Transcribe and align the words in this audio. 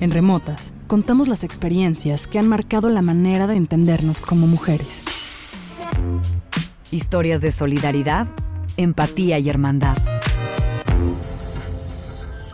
En 0.00 0.10
Remotas, 0.10 0.74
contamos 0.86 1.28
las 1.28 1.44
experiencias 1.44 2.26
que 2.26 2.38
han 2.38 2.48
marcado 2.48 2.90
la 2.90 3.02
manera 3.02 3.46
de 3.46 3.56
entendernos 3.56 4.20
como 4.20 4.46
mujeres. 4.46 5.02
Historias 6.90 7.40
de 7.40 7.50
solidaridad, 7.50 8.26
empatía 8.76 9.38
y 9.38 9.48
hermandad. 9.48 9.96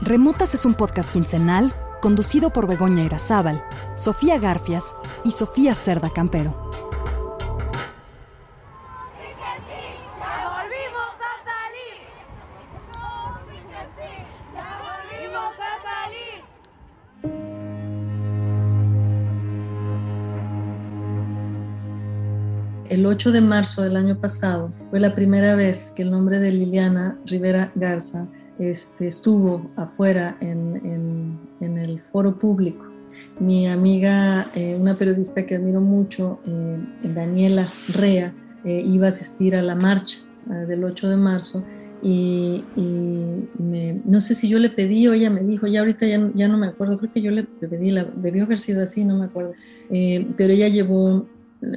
Remotas 0.01 0.55
es 0.55 0.65
un 0.65 0.75
podcast 0.75 1.11
quincenal 1.11 1.75
conducido 2.01 2.53
por 2.53 2.67
Begoña 2.67 3.05
Irazábal, 3.05 3.63
Sofía 3.97 4.39
Garfias 4.39 4.95
y 5.25 5.33
Sofía 5.33 5.75
Cerda 5.75 6.11
Campero. 6.11 6.70
El 22.91 23.07
8 23.07 23.31
de 23.31 23.41
marzo 23.41 23.83
del 23.83 23.97
año 23.97 24.21
pasado 24.21 24.73
fue 24.91 24.99
la 24.99 25.15
primera 25.15 25.55
vez 25.55 25.93
que 25.95 26.03
el 26.03 26.11
nombre 26.11 26.41
de 26.41 26.51
Liliana 26.51 27.17
Rivera 27.25 27.71
Garza 27.77 28.27
este, 28.59 29.07
estuvo 29.07 29.65
afuera 29.77 30.37
en, 30.41 31.39
el 31.61 32.01
foro 32.01 32.37
público. 32.37 32.85
Mi 33.39 33.69
amiga, 33.69 34.51
eh, 34.57 34.77
una 34.79 34.99
periodista 34.99 35.47
que 35.47 35.55
admiro 35.55 35.81
mucho, 35.81 36.41
eh, 36.45 36.79
Daniela 37.15 37.69
Rea, 37.95 38.35
eh, 38.65 38.83
iba 38.85 39.07
a 39.07 39.11
asistir 39.11 39.55
a 39.55 39.63
la 39.63 39.77
marcha 39.77 40.19
del 40.67 40.83
8 40.83 41.11
de 41.11 41.17
marzo 41.17 41.65
y, 42.03 42.65
no 44.05 44.21
sé 44.21 44.35
si 44.35 44.49
yo 44.49 44.59
le 44.59 44.71
pedí 44.71 45.07
o 45.07 45.13
ella 45.13 45.31
me 45.31 45.43
dijo, 45.43 45.69
ya 45.69 45.81
ahorita 45.81 46.07
ya, 46.07 46.49
no 46.49 46.59
me 46.59 46.67
acuerdo, 46.67 46.99
creo 46.99 47.13
que 47.13 47.23
yo 47.23 47.31
le 47.31 47.45
pedí, 47.45 47.93
la, 47.93 48.03
debió 48.03 48.45
haber 48.45 48.59
sido 48.59 48.83
así, 48.83 49.05
no 49.05 49.17
me 49.17 49.27
acuerdo, 49.27 49.53
pero 49.89 50.53
ella 50.53 50.67
llevó 50.67 51.27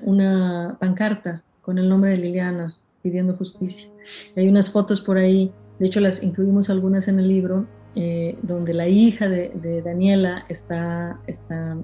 una 0.04 0.78
pancarta 0.80 1.44
con 1.62 1.78
el 1.78 1.90
nombre 1.90 2.12
de 2.12 2.18
Liliana 2.18 2.76
pidiendo 3.02 3.36
justicia. 3.36 3.90
Hay 4.36 4.48
unas 4.48 4.70
fotos 4.70 5.02
por 5.02 5.18
ahí 5.18 5.52
de 5.80 5.88
hecho, 5.88 6.00
las 6.00 6.24
incluimos 6.24 6.70
algunas 6.70 7.08
en 7.08 7.20
el 7.20 7.28
libro, 7.28 7.66
eh, 7.96 8.38
donde 8.42 8.74
la 8.74 8.88
hija 8.88 9.28
de, 9.28 9.82
Daniela 9.84 10.46
está, 10.48 11.20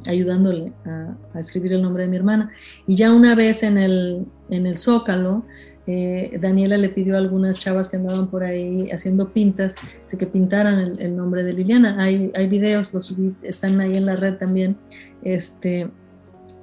ayudándole 0.08 0.73
a, 0.86 1.39
escribir 1.39 1.73
el 1.73 1.81
nombre 1.81 2.03
de 2.03 2.09
mi 2.09 2.16
hermana. 2.16 2.52
Y 2.88 2.95
ya 2.95 3.11
una 3.11 3.36
vez 3.36 3.64
en 3.64 3.77
el, 3.77 4.77
Zócalo, 4.77 5.44
eh, 5.88 6.38
Daniela 6.39 6.77
le 6.77 6.89
pidió 6.89 7.16
a 7.16 7.17
algunas 7.17 7.59
chavas 7.59 7.89
que 7.89 7.97
andaban 7.97 8.27
por 8.27 8.44
ahí 8.44 8.89
haciendo 8.92 9.33
pintas, 9.33 9.75
que 10.17 10.27
pintaran 10.27 10.95
el, 11.00 11.17
nombre 11.17 11.44
de 11.44 11.53
Liliana. 11.53 12.02
Hay, 12.02 12.31
hay 12.36 12.47
videos, 12.47 12.94
los 12.94 13.14
están 13.42 13.81
ahí 13.81 13.97
en 13.97 14.05
la 14.05 14.16
red 14.16 14.36
también. 14.36 14.77
Este, 15.23 15.89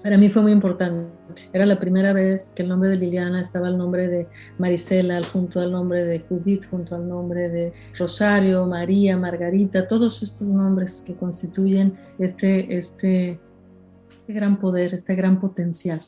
para 0.07 0.19
mí 0.19 0.31
fue 0.31 0.41
muy 0.41 0.53
importante. 0.53 1.11
Era 1.53 1.67
la 1.67 1.81
primera 1.81 2.13
vez 2.13 2.53
que 2.55 2.63
el 2.63 2.69
nombre 2.69 2.91
de 2.91 2.97
Liliana 2.97 3.41
estaba 3.41 3.67
el 3.67 3.77
nombre 3.77 4.07
de 4.07 4.29
Marisela, 4.57 5.21
junto 5.25 5.59
al 5.59 5.73
nombre 5.73 6.05
de 6.05 6.21
Judith, 6.21 6.65
junto 6.71 6.95
al 6.95 7.09
nombre 7.09 7.49
de 7.49 7.73
Rosario, 7.99 8.65
María, 8.67 9.17
Margarita, 9.17 9.89
todos 9.89 10.23
estos 10.23 10.47
nombres 10.47 11.03
que 11.05 11.17
constituyen 11.17 11.99
este, 12.21 12.79
este, 12.79 13.41
este 14.13 14.33
gran 14.33 14.61
poder, 14.61 14.95
este 14.95 15.17
gran 15.17 15.41
potencial. 15.41 16.01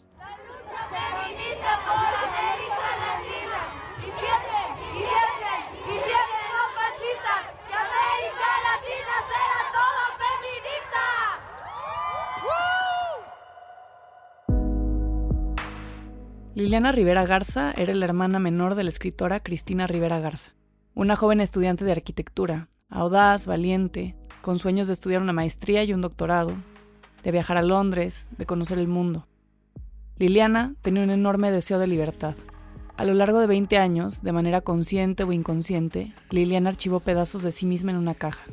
Liliana 16.58 16.90
Rivera 16.90 17.24
Garza 17.24 17.72
era 17.76 17.94
la 17.94 18.04
hermana 18.04 18.40
menor 18.40 18.74
de 18.74 18.82
la 18.82 18.88
escritora 18.88 19.38
Cristina 19.38 19.86
Rivera 19.86 20.18
Garza, 20.18 20.56
una 20.92 21.14
joven 21.14 21.40
estudiante 21.40 21.84
de 21.84 21.92
arquitectura, 21.92 22.68
audaz, 22.90 23.46
valiente, 23.46 24.16
con 24.42 24.58
sueños 24.58 24.88
de 24.88 24.94
estudiar 24.94 25.22
una 25.22 25.32
maestría 25.32 25.84
y 25.84 25.92
un 25.92 26.00
doctorado, 26.00 26.56
de 27.22 27.30
viajar 27.30 27.58
a 27.58 27.62
Londres, 27.62 28.28
de 28.36 28.44
conocer 28.44 28.80
el 28.80 28.88
mundo. 28.88 29.28
Liliana 30.16 30.74
tenía 30.82 31.04
un 31.04 31.10
enorme 31.10 31.52
deseo 31.52 31.78
de 31.78 31.86
libertad. 31.86 32.34
A 32.96 33.04
lo 33.04 33.14
largo 33.14 33.38
de 33.38 33.46
20 33.46 33.78
años, 33.78 34.24
de 34.24 34.32
manera 34.32 34.60
consciente 34.60 35.22
o 35.22 35.32
inconsciente, 35.32 36.12
Liliana 36.30 36.70
archivó 36.70 36.98
pedazos 36.98 37.44
de 37.44 37.52
sí 37.52 37.66
misma 37.66 37.92
en 37.92 37.98
una 37.98 38.16
caja. 38.16 38.50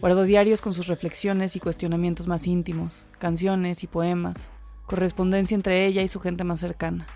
Guardó 0.00 0.24
diarios 0.24 0.60
con 0.60 0.74
sus 0.74 0.88
reflexiones 0.88 1.54
y 1.54 1.60
cuestionamientos 1.60 2.26
más 2.26 2.48
íntimos, 2.48 3.06
canciones 3.20 3.84
y 3.84 3.86
poemas, 3.86 4.50
correspondencia 4.86 5.54
entre 5.54 5.86
ella 5.86 6.02
y 6.02 6.08
su 6.08 6.18
gente 6.18 6.42
más 6.42 6.58
cercana. 6.58 7.06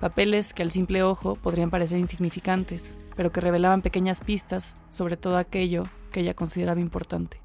Papeles 0.00 0.52
que 0.52 0.62
al 0.62 0.70
simple 0.70 1.02
ojo 1.02 1.36
podrían 1.36 1.70
parecer 1.70 1.98
insignificantes, 1.98 2.98
pero 3.16 3.32
que 3.32 3.40
revelaban 3.40 3.80
pequeñas 3.80 4.20
pistas 4.20 4.76
sobre 4.88 5.16
todo 5.16 5.38
aquello 5.38 5.84
que 6.12 6.20
ella 6.20 6.34
consideraba 6.34 6.80
importante. 6.80 7.40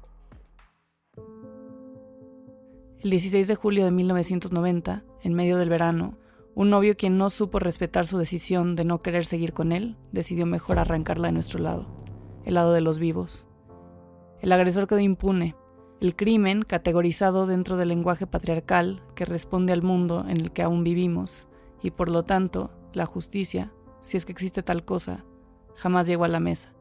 El 3.00 3.10
16 3.10 3.48
de 3.48 3.54
julio 3.56 3.84
de 3.84 3.90
1990, 3.90 5.02
en 5.22 5.34
medio 5.34 5.56
del 5.56 5.70
verano, 5.70 6.18
un 6.54 6.68
novio 6.68 6.96
quien 6.96 7.16
no 7.16 7.30
supo 7.30 7.58
respetar 7.58 8.06
su 8.06 8.18
decisión 8.18 8.76
de 8.76 8.84
no 8.84 9.00
querer 9.00 9.24
seguir 9.24 9.54
con 9.54 9.72
él, 9.72 9.96
decidió 10.12 10.44
mejor 10.44 10.78
arrancarla 10.78 11.28
de 11.28 11.32
nuestro 11.32 11.58
lado, 11.58 12.04
el 12.44 12.54
lado 12.54 12.74
de 12.74 12.82
los 12.82 12.98
vivos. 12.98 13.46
El 14.40 14.52
agresor 14.52 14.86
quedó 14.86 15.00
impune, 15.00 15.56
el 16.00 16.14
crimen 16.14 16.62
categorizado 16.62 17.46
dentro 17.46 17.76
del 17.76 17.88
lenguaje 17.88 18.26
patriarcal 18.26 19.02
que 19.14 19.24
responde 19.24 19.72
al 19.72 19.82
mundo 19.82 20.26
en 20.28 20.36
el 20.36 20.52
que 20.52 20.62
aún 20.62 20.84
vivimos, 20.84 21.48
y 21.82 21.90
por 21.90 22.08
lo 22.08 22.22
tanto, 22.22 22.70
la 22.92 23.06
justicia, 23.06 23.72
si 24.00 24.16
es 24.16 24.24
que 24.24 24.32
existe 24.32 24.62
tal 24.62 24.84
cosa, 24.84 25.24
jamás 25.74 26.06
llegó 26.06 26.24
a 26.24 26.28
la 26.28 26.40
mesa. 26.40 26.72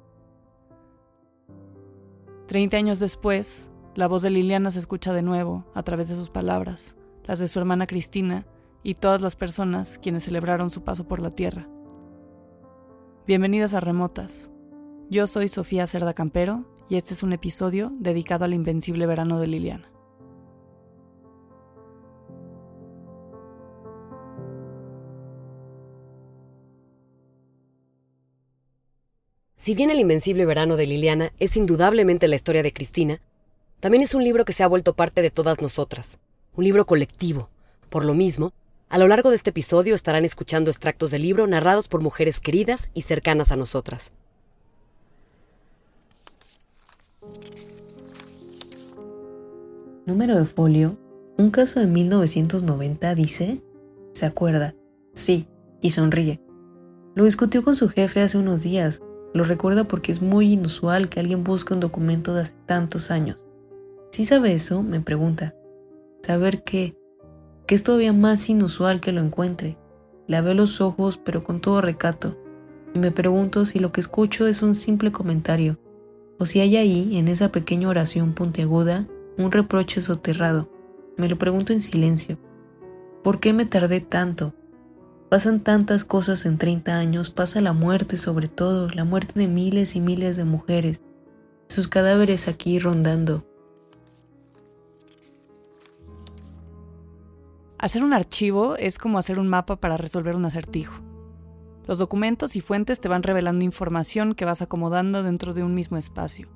Treinta 2.47 2.77
años 2.77 2.99
después, 2.99 3.69
la 3.95 4.07
voz 4.07 4.21
de 4.21 4.29
Liliana 4.29 4.71
se 4.71 4.79
escucha 4.79 5.13
de 5.13 5.21
nuevo 5.21 5.65
a 5.73 5.83
través 5.83 6.09
de 6.09 6.15
sus 6.15 6.29
palabras, 6.29 6.95
las 7.23 7.39
de 7.39 7.47
su 7.47 7.59
hermana 7.59 7.87
Cristina 7.87 8.45
y 8.83 8.95
todas 8.95 9.21
las 9.21 9.35
personas 9.35 9.97
quienes 9.97 10.23
celebraron 10.23 10.69
su 10.69 10.83
paso 10.83 11.07
por 11.07 11.21
la 11.21 11.29
tierra. 11.29 11.67
Bienvenidas 13.27 13.73
a 13.73 13.79
Remotas. 13.79 14.49
Yo 15.09 15.27
soy 15.27 15.47
Sofía 15.47 15.85
Cerda 15.87 16.13
Campero 16.13 16.65
y 16.89 16.95
este 16.95 17.13
es 17.13 17.23
un 17.23 17.33
episodio 17.33 17.91
dedicado 17.99 18.45
al 18.45 18.53
invencible 18.53 19.05
verano 19.05 19.39
de 19.39 19.47
Liliana. 19.47 19.90
Si 29.61 29.75
bien 29.75 29.91
El 29.91 29.99
Invencible 29.99 30.47
Verano 30.47 30.75
de 30.75 30.87
Liliana 30.87 31.33
es 31.37 31.55
indudablemente 31.55 32.27
la 32.27 32.35
historia 32.35 32.63
de 32.63 32.73
Cristina, 32.73 33.21
también 33.79 34.01
es 34.01 34.15
un 34.15 34.23
libro 34.23 34.43
que 34.43 34.53
se 34.53 34.63
ha 34.63 34.67
vuelto 34.67 34.95
parte 34.95 35.21
de 35.21 35.29
todas 35.29 35.61
nosotras, 35.61 36.17
un 36.55 36.63
libro 36.63 36.87
colectivo. 36.87 37.47
Por 37.91 38.03
lo 38.03 38.15
mismo, 38.15 38.53
a 38.89 38.97
lo 38.97 39.07
largo 39.07 39.29
de 39.29 39.35
este 39.35 39.51
episodio 39.51 39.93
estarán 39.93 40.25
escuchando 40.25 40.71
extractos 40.71 41.11
del 41.11 41.21
libro 41.21 41.45
narrados 41.45 41.87
por 41.87 42.01
mujeres 42.01 42.39
queridas 42.39 42.89
y 42.95 43.03
cercanas 43.03 43.51
a 43.51 43.55
nosotras. 43.55 44.11
Número 50.07 50.39
de 50.39 50.45
folio. 50.45 50.97
Un 51.37 51.51
caso 51.51 51.79
de 51.79 51.85
1990 51.85 53.13
dice... 53.13 53.61
Se 54.13 54.25
acuerda. 54.25 54.73
Sí. 55.13 55.45
Y 55.81 55.91
sonríe. 55.91 56.41
Lo 57.13 57.25
discutió 57.25 57.63
con 57.63 57.75
su 57.75 57.89
jefe 57.89 58.21
hace 58.21 58.39
unos 58.39 58.63
días 58.63 59.03
lo 59.33 59.43
recuerda 59.43 59.85
porque 59.85 60.11
es 60.11 60.21
muy 60.21 60.53
inusual 60.53 61.09
que 61.09 61.19
alguien 61.19 61.43
busque 61.43 61.73
un 61.73 61.79
documento 61.79 62.33
de 62.33 62.41
hace 62.41 62.55
tantos 62.65 63.11
años. 63.11 63.45
Si 64.11 64.25
sabe 64.25 64.53
eso, 64.53 64.83
me 64.83 64.99
pregunta. 64.99 65.55
Saber 66.21 66.63
qué, 66.63 66.95
que 67.65 67.75
es 67.75 67.83
todavía 67.83 68.13
más 68.13 68.49
inusual 68.49 68.99
que 68.99 69.13
lo 69.13 69.21
encuentre. 69.21 69.77
Le 70.27 70.41
veo 70.41 70.53
los 70.53 70.81
ojos, 70.81 71.17
pero 71.17 71.43
con 71.43 71.61
todo 71.61 71.81
recato, 71.81 72.37
y 72.93 72.99
me 72.99 73.11
pregunto 73.11 73.65
si 73.65 73.79
lo 73.79 73.91
que 73.91 74.01
escucho 74.01 74.47
es 74.47 74.61
un 74.61 74.75
simple 74.75 75.11
comentario, 75.11 75.77
o 76.37 76.45
si 76.45 76.59
hay 76.59 76.75
ahí, 76.75 77.17
en 77.17 77.27
esa 77.27 77.51
pequeña 77.51 77.87
oración 77.87 78.33
puntiaguda, 78.33 79.07
un 79.37 79.51
reproche 79.51 80.01
soterrado. 80.01 80.69
Me 81.17 81.29
lo 81.29 81.37
pregunto 81.37 81.71
en 81.71 81.79
silencio. 81.79 82.37
¿Por 83.23 83.39
qué 83.39 83.53
me 83.53 83.65
tardé 83.65 84.01
tanto? 84.01 84.53
Pasan 85.31 85.61
tantas 85.61 86.03
cosas 86.03 86.45
en 86.45 86.57
30 86.57 86.97
años, 86.97 87.29
pasa 87.29 87.61
la 87.61 87.71
muerte 87.71 88.17
sobre 88.17 88.49
todo, 88.49 88.89
la 88.89 89.05
muerte 89.05 89.39
de 89.39 89.47
miles 89.47 89.95
y 89.95 90.01
miles 90.01 90.35
de 90.35 90.43
mujeres, 90.43 91.03
sus 91.69 91.87
cadáveres 91.87 92.49
aquí 92.49 92.79
rondando. 92.79 93.45
Hacer 97.77 98.03
un 98.03 98.11
archivo 98.11 98.75
es 98.75 98.97
como 98.97 99.17
hacer 99.17 99.39
un 99.39 99.47
mapa 99.47 99.77
para 99.77 99.95
resolver 99.95 100.35
un 100.35 100.43
acertijo. 100.43 101.01
Los 101.87 101.97
documentos 101.97 102.57
y 102.57 102.59
fuentes 102.59 102.99
te 102.99 103.07
van 103.07 103.23
revelando 103.23 103.63
información 103.63 104.35
que 104.35 104.43
vas 104.43 104.61
acomodando 104.61 105.23
dentro 105.23 105.53
de 105.53 105.63
un 105.63 105.73
mismo 105.73 105.95
espacio. 105.95 106.49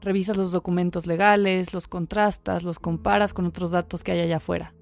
Revisas 0.00 0.38
los 0.38 0.52
documentos 0.52 1.06
legales, 1.06 1.74
los 1.74 1.86
contrastas, 1.86 2.62
los 2.64 2.78
comparas 2.78 3.34
con 3.34 3.44
otros 3.44 3.72
datos 3.72 4.02
que 4.02 4.12
hay 4.12 4.20
allá 4.20 4.38
afuera. 4.38 4.72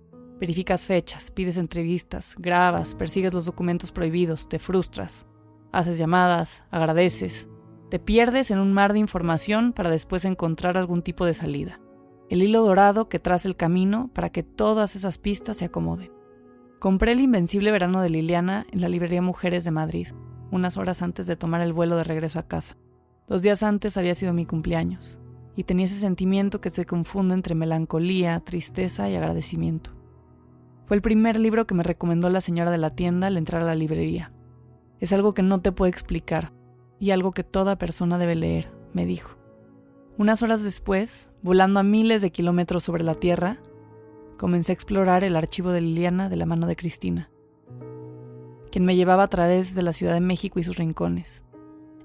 Verificas 0.41 0.85
fechas, 0.85 1.31
pides 1.31 1.59
entrevistas, 1.59 2.35
grabas, 2.39 2.95
persigues 2.95 3.33
los 3.33 3.45
documentos 3.45 3.93
prohibidos, 3.93 4.49
te 4.49 4.59
frustras. 4.59 5.27
Haces 5.73 5.97
llamadas, 5.97 6.65
agradeces. 6.71 7.49
Te 7.89 8.01
pierdes 8.01 8.51
en 8.51 8.59
un 8.59 8.73
mar 8.73 8.93
de 8.93 8.99
información 8.99 9.73
para 9.73 9.91
después 9.91 10.25
encontrar 10.25 10.77
algún 10.77 11.03
tipo 11.03 11.25
de 11.25 11.35
salida. 11.35 11.81
El 12.29 12.43
hilo 12.43 12.65
dorado 12.65 13.09
que 13.09 13.21
traza 13.21 13.49
el 13.49 13.57
camino 13.57 14.11
para 14.13 14.31
que 14.31 14.43
todas 14.43 14.97
esas 14.97 15.19
pistas 15.19 15.59
se 15.59 15.67
acomoden. 15.67 16.11
Compré 16.81 17.13
el 17.13 17.21
Invencible 17.21 17.71
Verano 17.71 18.03
de 18.03 18.11
Liliana 18.11 18.67
en 18.73 18.81
la 18.81 18.89
librería 18.89 19.23
Mujeres 19.23 19.65
de 19.65 19.71
Madrid, 19.71 20.09
unas 20.51 20.77
horas 20.77 21.01
antes 21.03 21.27
de 21.27 21.37
tomar 21.37 21.61
el 21.61 21.73
vuelo 21.73 21.97
de 21.97 22.05
regreso 22.05 22.39
a 22.39 22.49
casa. 22.49 22.77
Dos 23.29 23.43
días 23.43 23.63
antes 23.63 23.97
había 23.97 24.15
sido 24.15 24.33
mi 24.33 24.47
cumpleaños, 24.47 25.19
y 25.57 25.65
tenía 25.65 25.85
ese 25.85 26.01
sentimiento 26.01 26.61
que 26.61 26.71
se 26.71 26.85
confunde 26.85 27.35
entre 27.35 27.55
melancolía, 27.55 28.41
tristeza 28.41 29.09
y 29.09 29.17
agradecimiento. 29.17 30.04
Fue 30.85 30.97
el 30.97 31.03
primer 31.03 31.39
libro 31.39 31.67
que 31.67 31.75
me 31.75 31.83
recomendó 31.83 32.29
la 32.29 32.43
señora 32.43 32.71
de 32.71 32.79
la 32.79 32.91
tienda 32.91 33.29
al 33.29 33.39
entrar 33.39 33.63
a 33.63 33.67
la 33.67 33.75
librería. 33.75 34.33
Es 35.01 35.13
algo 35.15 35.33
que 35.33 35.43
no 35.43 35.61
te 35.61 35.73
puedo 35.73 35.89
explicar, 35.89 36.53
y 37.01 37.11
algo 37.11 37.33
que 37.33 37.43
toda 37.43 37.79
persona 37.79 38.19
debe 38.19 38.35
leer, 38.35 38.71
me 38.93 39.07
dijo. 39.07 39.37
Unas 40.19 40.43
horas 40.43 40.63
después, 40.63 41.33
volando 41.43 41.81
a 41.81 41.83
miles 41.83 42.21
de 42.21 42.31
kilómetros 42.31 42.85
sobre 42.85 43.03
la 43.03 43.15
Tierra, 43.15 43.59
comencé 44.37 44.73
a 44.73 44.75
explorar 44.75 45.25
el 45.25 45.37
archivo 45.37 45.71
de 45.71 45.81
Liliana 45.81 46.29
de 46.29 46.37
la 46.37 46.47
mano 46.47 46.67
de 46.67 46.77
Cristina, 46.77 47.31
quien 48.71 48.85
me 48.85 48.95
llevaba 48.95 49.23
a 49.23 49.29
través 49.29 49.75
de 49.75 49.83
la 49.83 49.93
Ciudad 49.93 50.15
de 50.15 50.21
México 50.21 50.61
y 50.61 50.65
sus 50.65 50.77
rincones, 50.77 51.45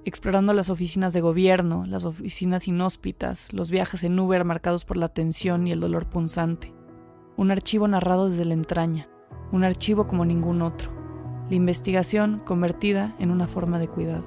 explorando 0.06 0.54
las 0.54 0.70
oficinas 0.70 1.12
de 1.12 1.22
gobierno, 1.22 1.86
las 1.86 2.06
oficinas 2.06 2.68
inhóspitas, 2.68 3.52
los 3.52 3.72
viajes 3.72 4.04
en 4.06 4.18
Uber 4.18 4.46
marcados 4.46 4.86
por 4.86 4.96
la 4.96 5.10
tensión 5.10 5.68
y 5.68 5.72
el 5.72 5.82
dolor 5.82 6.10
punzante. 6.10 6.74
Un 7.40 7.52
archivo 7.52 7.88
narrado 7.88 8.30
desde 8.30 8.44
la 8.44 8.54
entraña, 8.54 9.08
un 9.54 9.64
archivo 9.64 10.10
como 10.10 10.26
ningún 10.26 10.62
otro, 10.62 10.92
la 11.50 11.56
investigación 11.56 12.42
convertida 12.46 13.16
en 13.18 13.32
una 13.32 13.48
forma 13.48 13.80
de 13.80 13.88
cuidado 13.88 14.26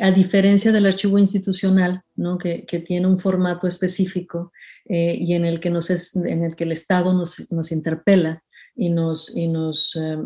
a 0.00 0.10
diferencia 0.10 0.70
del 0.70 0.84
archivo 0.84 1.18
institucional, 1.18 2.02
que, 2.38 2.84
tiene 2.86 3.06
un 3.06 3.18
formato 3.18 3.66
específico 3.66 4.52
eh, 4.86 5.16
y 5.18 5.32
en 5.32 5.46
el, 5.46 5.60
que 5.60 5.68
el 5.70 6.72
Estado 6.72 7.14
nos, 7.14 7.72
interpela 7.72 8.42
y 8.74 8.90
nos, 8.90 9.34
eh, 9.34 10.18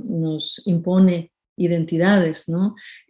impone 0.67 1.33
identidades. 1.57 2.47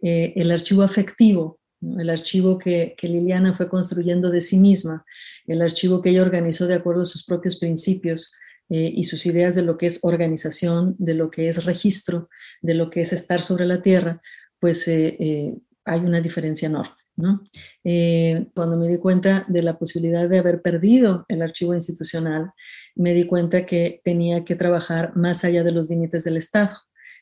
Eh, 0.03 0.33
el 0.35 0.51
archivo 0.51 0.83
afectivo, 0.83 1.59
el 1.99 2.09
archivo 2.09 2.57
que, 2.57 2.95
Liliana 3.01 3.53
fue 3.53 3.69
construyendo 3.69 4.31
de 4.31 4.41
sí 4.41 4.57
misma, 4.57 5.05
el 5.47 5.61
archivo 5.61 6.01
que 6.01 6.09
ella 6.09 6.21
organizó 6.21 6.67
de 6.67 6.75
acuerdo 6.75 7.03
a 7.03 7.05
sus 7.05 7.25
propios 7.25 7.57
principios 7.57 8.33
y 8.67 9.03
sus 9.03 9.27
ideas 9.27 9.53
de 9.53 9.61
lo 9.61 9.77
que 9.77 9.85
es 9.85 9.99
organización, 10.01 10.95
de 10.97 11.13
lo 11.13 11.29
que 11.29 11.49
es 11.49 11.65
registro, 11.65 12.29
de 12.63 12.73
lo 12.73 12.89
que 12.89 13.01
es 13.01 13.13
estar 13.13 13.43
sobre 13.43 13.65
la 13.65 13.83
tierra, 13.83 14.21
pues 14.59 14.87
hay 14.87 15.99
una 15.99 16.19
diferencia 16.19 16.67
enorme. 16.67 16.95
¿no? 17.17 17.41
Eh, 17.83 18.47
cuando 18.53 18.77
me 18.77 18.87
di 18.87 18.97
cuenta 18.97 19.45
de 19.47 19.63
la 19.63 19.77
posibilidad 19.77 20.27
de 20.27 20.39
haber 20.39 20.61
perdido 20.61 21.25
el 21.29 21.41
archivo 21.41 21.73
institucional, 21.73 22.51
me 22.95 23.13
di 23.13 23.25
cuenta 23.25 23.65
que 23.65 24.01
tenía 24.03 24.43
que 24.43 24.55
trabajar 24.55 25.15
más 25.15 25.43
allá 25.45 25.63
de 25.63 25.71
los 25.71 25.89
límites 25.89 26.23
del 26.25 26.37
Estado. 26.37 26.75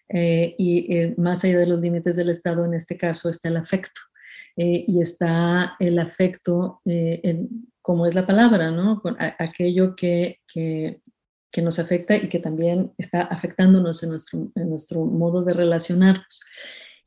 Eh, 0.10 0.56
y 0.58 0.96
eh, 0.96 1.16
más 1.18 1.44
allá 1.44 1.60
de 1.60 1.68
los 1.68 1.80
límites 1.80 2.16
del 2.16 2.30
Estado, 2.30 2.66
en 2.66 2.74
este 2.74 2.98
caso, 2.98 3.30
está 3.30 3.50
el 3.50 3.58
afecto. 3.58 4.02
Y 4.56 5.02
está 5.02 5.76
el 5.80 6.00
afecto, 6.00 6.82
como 7.82 8.06
es 8.06 8.16
la 8.16 8.26
palabra, 8.26 8.72
¿no? 8.72 9.02
Con 9.02 9.16
aquello 9.20 9.96
que, 9.96 10.40
que, 10.48 11.02
nos 11.62 11.80
afecta 11.80 12.16
y 12.16 12.30
que 12.30 12.40
también 12.40 12.94
está 12.98 13.22
afectándonos 13.22 14.04
en 14.04 14.10
nuestro, 14.10 14.52
en 14.56 14.70
nuestro 14.70 15.06
modo 15.06 15.44
de 15.44 15.54
relacionarnos. 15.54 16.42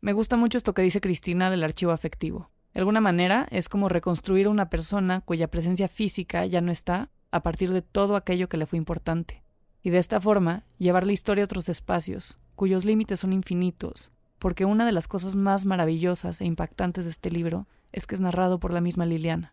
Me 0.00 0.12
gusta 0.12 0.37
mucho 0.37 0.58
esto 0.58 0.75
que 0.75 0.82
dice 0.82 1.00
Cristina 1.00 1.50
del 1.50 1.64
archivo 1.64 1.93
afectivo. 1.93 2.50
De 2.72 2.81
alguna 2.81 3.00
manera 3.00 3.49
es 3.50 3.69
como 3.69 3.88
reconstruir 3.88 4.49
una 4.49 4.69
persona 4.69 5.22
cuya 5.22 5.49
presencia 5.49 5.88
física 5.88 6.44
ya 6.46 6.60
no 6.60 6.70
está 6.70 7.10
a 7.31 7.42
partir 7.42 7.72
de 7.72 7.82
todo 7.82 8.16
aquello 8.16 8.49
que 8.49 8.58
le 8.58 8.66
fue 8.66 8.76
importante. 8.76 9.42
Y 9.82 9.90
de 9.90 9.99
esta 9.99 10.20
forma, 10.20 10.64
llevar 10.78 11.06
la 11.06 11.12
historia 11.12 11.44
a 11.44 11.46
otros 11.46 11.69
espacios, 11.69 12.38
cuyos 12.54 12.84
límites 12.84 13.20
son 13.20 13.32
infinitos, 13.32 14.10
porque 14.38 14.64
una 14.64 14.86
de 14.86 14.92
las 14.92 15.08
cosas 15.08 15.34
más 15.36 15.66
maravillosas 15.66 16.40
e 16.40 16.44
impactantes 16.44 17.04
de 17.04 17.10
este 17.10 17.30
libro 17.30 17.66
es 17.92 18.06
que 18.06 18.14
es 18.14 18.20
narrado 18.20 18.58
por 18.58 18.72
la 18.72 18.80
misma 18.80 19.06
Liliana. 19.06 19.52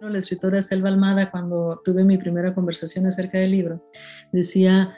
La 0.00 0.18
escritora 0.18 0.60
Selva 0.60 0.88
Almada, 0.88 1.30
cuando 1.30 1.80
tuve 1.84 2.04
mi 2.04 2.18
primera 2.18 2.54
conversación 2.54 3.06
acerca 3.06 3.38
del 3.38 3.50
libro, 3.50 3.82
decía 4.30 4.94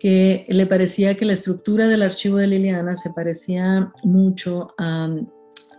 que 0.00 0.44
le 0.48 0.66
parecía 0.66 1.16
que 1.16 1.24
la 1.24 1.32
estructura 1.32 1.86
del 1.88 2.02
archivo 2.02 2.36
de 2.36 2.48
Liliana 2.48 2.94
se 2.94 3.10
parecía 3.12 3.92
mucho 4.02 4.74
a 4.76 5.08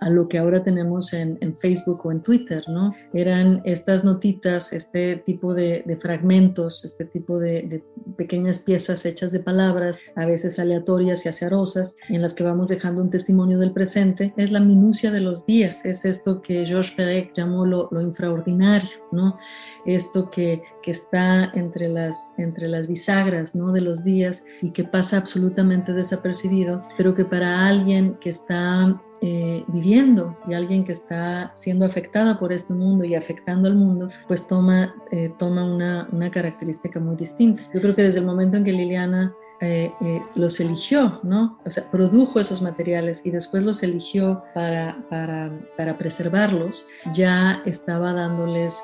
a 0.06 0.10
lo 0.12 0.28
que 0.30 0.38
ahora 0.38 0.64
tenemos 0.64 1.14
en, 1.14 1.58
Facebook 1.58 2.06
o 2.06 2.12
en 2.12 2.22
Twitter, 2.22 2.64
¿no? 2.68 2.94
Eran 3.14 3.62
estas 3.66 4.04
notitas, 4.04 4.72
este 4.72 5.16
tipo 5.18 5.56
de, 5.56 5.98
fragmentos, 6.00 6.86
este 6.86 7.06
tipo 7.06 7.40
de, 7.40 7.84
pequeñas 8.16 8.60
piezas 8.60 9.04
hechas 9.08 9.32
de 9.32 9.40
palabras, 9.40 10.02
a 10.16 10.28
veces 10.28 10.60
aleatorias 10.60 11.26
y 11.26 11.30
acerosas, 11.30 11.98
en 12.08 12.22
las 12.22 12.36
que 12.36 12.44
vamos 12.44 12.70
dejando 12.70 13.02
un 13.02 13.10
testimonio 13.10 13.58
del 13.58 13.74
presente. 13.74 14.32
Es 14.38 14.52
la 14.52 14.60
minucia 14.60 15.10
de 15.10 15.22
los 15.22 15.48
días, 15.48 15.84
es 15.86 16.06
esto 16.06 16.40
que 16.40 16.68
Georges 16.68 16.92
Perec 16.92 17.34
llamó 17.34 17.66
lo, 17.66 17.90
lo 17.92 18.00
infraordinario, 18.00 18.90
¿no? 19.12 19.40
Esto 19.88 20.30
que, 20.30 20.62
que 20.84 20.92
está 20.92 21.46
entre 21.56 21.90
las, 21.90 22.38
entre 22.38 22.68
las 22.68 22.88
bisagras, 22.88 23.56
¿no? 23.56 23.72
De 23.72 23.82
los 23.82 24.04
días 24.04 24.46
y 24.62 24.70
que 24.70 24.84
pasa 24.84 25.18
absolutamente 25.18 25.94
desapercibido, 25.94 26.84
pero 26.96 27.16
que 27.16 27.26
para 27.26 27.68
alguien 27.68 28.18
que 28.22 28.30
está 28.30 29.02
eh, 29.22 29.64
viviendo 29.68 30.38
y 30.48 30.54
alguien 30.54 30.84
que 30.84 30.92
está 30.92 31.52
siendo 31.56 31.86
afectada 31.86 32.38
por 32.38 32.52
este 32.52 32.74
mundo 32.74 33.06
y 33.06 33.16
afectando 33.16 33.68
al 33.68 33.76
mundo, 33.76 34.10
pues 34.28 34.48
toma, 34.48 34.94
eh, 35.12 35.32
toma 35.38 35.64
una, 35.64 36.08
una, 36.12 36.30
característica 36.30 37.00
muy 37.00 37.16
distinta. 37.16 37.64
Yo 37.74 37.82
creo 37.82 37.96
que 37.96 38.04
desde 38.04 38.20
el 38.20 38.26
momento 38.26 38.58
en 38.58 38.66
que 38.66 38.74
Liliana 38.74 39.34
eh, 39.62 39.92
los 40.36 40.60
eligió, 40.60 41.22
¿no? 41.24 41.60
O 41.66 41.72
sea, 41.72 41.90
produjo 41.90 42.40
esos 42.40 42.62
materiales 42.62 43.26
y 43.26 43.32
después 43.32 43.64
los 43.64 43.84
eligió 43.84 44.44
para, 44.54 45.06
para, 45.10 45.52
para 45.78 45.98
preservarlos, 45.98 46.88
ya 47.14 47.62
estaba 47.66 48.12
dándoles, 48.12 48.84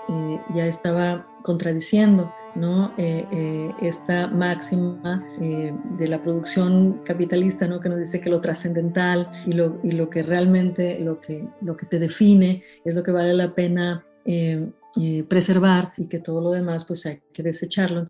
ya 0.56 0.66
estaba 0.66 1.28
contradiciendo 1.44 2.34
¿no? 2.56 2.94
Eh, 2.98 3.26
eh, 3.32 3.72
esta 3.82 4.28
máxima 4.28 5.26
eh, 5.42 5.74
de 5.98 6.08
la 6.08 6.22
producción 6.22 7.02
capitalista 7.04 7.68
¿no? 7.68 7.80
que 7.80 7.90
nos 7.90 8.00
dice 8.00 8.22
que 8.22 8.30
lo 8.30 8.42
trascendental 8.42 9.32
y 9.46 9.54
lo, 9.54 9.80
y 9.84 9.92
lo 9.92 10.10
que 10.10 10.24
realmente 10.24 11.00
lo 11.00 11.20
que, 11.20 11.48
lo 11.62 11.78
que 11.78 11.86
te 11.86 12.00
define 12.00 12.64
es 12.84 12.96
lo 12.96 13.04
que 13.04 13.12
vale 13.12 13.34
la 13.34 13.54
pena 13.54 14.06
preservar 15.28 15.94
y 15.98 16.08
que 16.08 16.20
todo 16.20 16.42
lo 16.42 16.52
demás 16.52 16.86
pues 16.86 17.06
hay 17.06 17.22
que 17.34 17.44
desecharlo. 17.44 18.06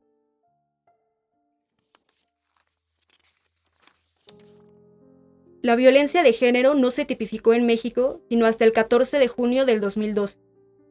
La 5.62 5.76
violencia 5.76 6.24
de 6.24 6.34
género 6.34 6.74
no 6.74 6.90
se 6.90 7.06
tipificó 7.06 7.54
en 7.54 7.68
México 7.68 8.22
sino 8.30 8.48
hasta 8.48 8.66
el 8.66 8.74
14 8.74 9.20
de 9.20 9.28
junio 9.28 9.66
del 9.66 9.80
2002, 9.80 10.40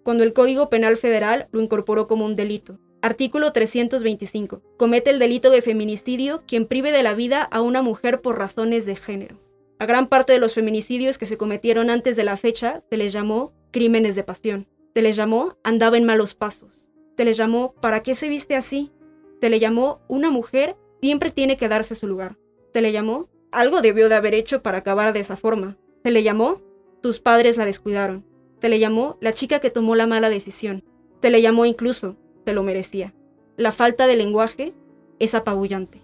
cuando 0.04 0.22
el 0.22 0.32
Código 0.32 0.70
Penal 0.70 0.96
Federal 0.96 1.48
lo 1.50 1.60
incorporó 1.60 2.06
como 2.06 2.24
un 2.24 2.36
delito. 2.36 2.78
Artículo 3.02 3.50
325. 3.52 4.60
Comete 4.76 5.08
el 5.08 5.18
delito 5.18 5.50
de 5.50 5.62
feminicidio 5.62 6.42
quien 6.46 6.66
prive 6.66 6.92
de 6.92 7.02
la 7.02 7.14
vida 7.14 7.42
a 7.42 7.62
una 7.62 7.80
mujer 7.80 8.20
por 8.20 8.38
razones 8.38 8.84
de 8.84 8.94
género. 8.94 9.38
A 9.78 9.86
gran 9.86 10.06
parte 10.06 10.34
de 10.34 10.38
los 10.38 10.52
feminicidios 10.52 11.16
que 11.16 11.24
se 11.24 11.38
cometieron 11.38 11.88
antes 11.88 12.14
de 12.16 12.24
la 12.24 12.36
fecha 12.36 12.82
se 12.90 12.98
les 12.98 13.14
llamó 13.14 13.54
crímenes 13.70 14.16
de 14.16 14.22
pasión. 14.22 14.66
Se 14.94 15.00
les 15.00 15.16
llamó 15.16 15.56
andaba 15.64 15.96
en 15.96 16.04
malos 16.04 16.34
pasos. 16.34 16.86
Se 17.16 17.24
les 17.24 17.38
llamó 17.38 17.72
¿para 17.80 18.02
qué 18.02 18.14
se 18.14 18.28
viste 18.28 18.54
así? 18.54 18.92
Se 19.40 19.48
le 19.48 19.60
llamó 19.60 20.02
una 20.06 20.30
mujer 20.30 20.76
siempre 21.00 21.30
tiene 21.30 21.56
que 21.56 21.68
darse 21.68 21.94
su 21.94 22.06
lugar. 22.06 22.36
Se 22.74 22.82
le 22.82 22.92
llamó 22.92 23.30
algo 23.50 23.80
debió 23.80 24.10
de 24.10 24.16
haber 24.16 24.34
hecho 24.34 24.62
para 24.62 24.78
acabar 24.78 25.14
de 25.14 25.20
esa 25.20 25.36
forma. 25.36 25.78
Se 26.04 26.10
le 26.10 26.22
llamó 26.22 26.60
Sus 27.02 27.18
padres 27.18 27.56
la 27.56 27.64
descuidaron. 27.64 28.26
Se 28.60 28.68
le 28.68 28.78
llamó 28.78 29.16
la 29.22 29.32
chica 29.32 29.58
que 29.58 29.70
tomó 29.70 29.94
la 29.94 30.06
mala 30.06 30.28
decisión. 30.28 30.84
Se 31.22 31.30
le 31.30 31.40
llamó 31.40 31.64
incluso, 31.64 32.18
lo 32.52 32.62
merecía. 32.62 33.14
La 33.56 33.72
falta 33.72 34.06
de 34.06 34.16
lenguaje 34.16 34.72
es 35.18 35.34
apabullante. 35.34 36.02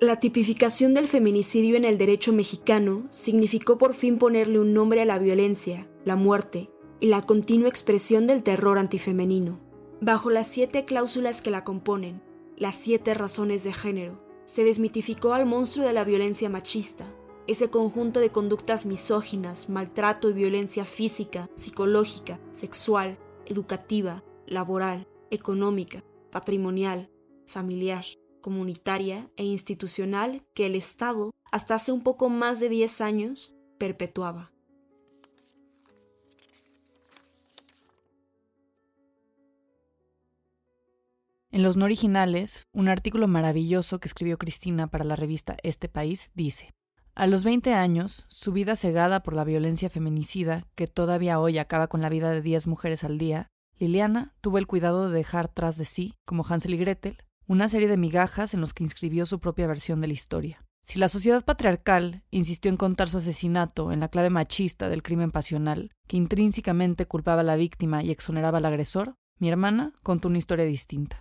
La 0.00 0.20
tipificación 0.20 0.94
del 0.94 1.08
feminicidio 1.08 1.76
en 1.76 1.84
el 1.84 1.98
derecho 1.98 2.32
mexicano 2.32 3.08
significó 3.10 3.78
por 3.78 3.94
fin 3.94 4.18
ponerle 4.18 4.60
un 4.60 4.72
nombre 4.72 5.00
a 5.00 5.04
la 5.04 5.18
violencia, 5.18 5.88
la 6.04 6.14
muerte 6.14 6.70
y 7.00 7.08
la 7.08 7.22
continua 7.22 7.68
expresión 7.68 8.28
del 8.28 8.44
terror 8.44 8.78
antifemenino. 8.78 9.58
Bajo 10.00 10.30
las 10.30 10.46
siete 10.46 10.84
cláusulas 10.84 11.42
que 11.42 11.50
la 11.50 11.64
componen, 11.64 12.22
las 12.56 12.76
siete 12.76 13.14
razones 13.14 13.64
de 13.64 13.72
género, 13.72 14.22
se 14.44 14.62
desmitificó 14.62 15.34
al 15.34 15.46
monstruo 15.46 15.84
de 15.84 15.92
la 15.92 16.04
violencia 16.04 16.48
machista, 16.48 17.12
ese 17.48 17.70
conjunto 17.70 18.20
de 18.20 18.30
conductas 18.30 18.84
misóginas, 18.84 19.70
maltrato 19.70 20.28
y 20.28 20.34
violencia 20.34 20.84
física, 20.84 21.48
psicológica, 21.54 22.38
sexual, 22.52 23.18
educativa, 23.46 24.22
laboral, 24.46 25.08
económica, 25.30 26.04
patrimonial, 26.30 27.10
familiar, 27.46 28.04
comunitaria 28.42 29.30
e 29.36 29.44
institucional 29.44 30.44
que 30.52 30.66
el 30.66 30.74
Estado, 30.74 31.32
hasta 31.50 31.74
hace 31.76 31.90
un 31.90 32.02
poco 32.02 32.28
más 32.28 32.60
de 32.60 32.68
10 32.68 33.00
años, 33.00 33.56
perpetuaba. 33.78 34.52
En 41.50 41.62
los 41.62 41.78
no 41.78 41.86
originales, 41.86 42.66
un 42.72 42.88
artículo 42.88 43.26
maravilloso 43.26 44.00
que 44.00 44.08
escribió 44.08 44.36
Cristina 44.36 44.86
para 44.86 45.04
la 45.04 45.16
revista 45.16 45.56
Este 45.62 45.88
País 45.88 46.30
dice, 46.34 46.74
a 47.18 47.26
los 47.26 47.42
20 47.42 47.74
años, 47.74 48.24
su 48.28 48.52
vida 48.52 48.76
cegada 48.76 49.24
por 49.24 49.34
la 49.34 49.42
violencia 49.42 49.90
feminicida, 49.90 50.68
que 50.76 50.86
todavía 50.86 51.40
hoy 51.40 51.58
acaba 51.58 51.88
con 51.88 52.00
la 52.00 52.08
vida 52.08 52.30
de 52.30 52.42
10 52.42 52.68
mujeres 52.68 53.02
al 53.02 53.18
día, 53.18 53.48
Liliana 53.76 54.36
tuvo 54.40 54.58
el 54.58 54.68
cuidado 54.68 55.08
de 55.08 55.16
dejar 55.16 55.48
tras 55.48 55.76
de 55.78 55.84
sí, 55.84 56.14
como 56.24 56.46
Hansel 56.48 56.74
y 56.74 56.76
Gretel, 56.76 57.18
una 57.48 57.68
serie 57.68 57.88
de 57.88 57.96
migajas 57.96 58.54
en 58.54 58.60
los 58.60 58.72
que 58.72 58.84
inscribió 58.84 59.26
su 59.26 59.40
propia 59.40 59.66
versión 59.66 60.00
de 60.00 60.06
la 60.06 60.12
historia. 60.12 60.64
Si 60.80 61.00
la 61.00 61.08
sociedad 61.08 61.44
patriarcal 61.44 62.22
insistió 62.30 62.70
en 62.70 62.76
contar 62.76 63.08
su 63.08 63.16
asesinato 63.16 63.90
en 63.90 63.98
la 63.98 64.10
clave 64.10 64.30
machista 64.30 64.88
del 64.88 65.02
crimen 65.02 65.32
pasional, 65.32 65.90
que 66.06 66.16
intrínsecamente 66.16 67.06
culpaba 67.06 67.40
a 67.40 67.44
la 67.44 67.56
víctima 67.56 68.04
y 68.04 68.12
exoneraba 68.12 68.58
al 68.58 68.64
agresor, 68.64 69.16
mi 69.40 69.48
hermana 69.48 69.92
contó 70.04 70.28
una 70.28 70.38
historia 70.38 70.66
distinta. 70.66 71.20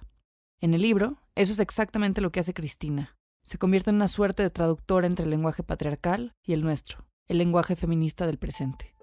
En 0.62 0.76
el 0.76 0.84
libro, 0.84 1.24
eso 1.34 1.52
es 1.52 1.60
exactamente 1.60 2.22
lo 2.22 2.32
que 2.32 2.40
hace 2.40 2.54
Cristina. 2.54 3.17
Se 3.48 3.58
convierte 3.58 3.92
en 3.92 3.96
una 3.96 4.10
suerte 4.10 4.44
de 4.44 4.50
traductora 4.50 5.08
entre 5.08 5.24
el 5.24 5.30
lenguaje 5.32 5.64
patriarcal 5.64 6.34
y 6.44 6.52
el 6.52 6.64
nuestro, 6.64 7.06
el 7.30 7.38
lenguaje 7.38 7.78
feminista 7.78 8.28
del 8.28 8.38
presente 8.38 8.98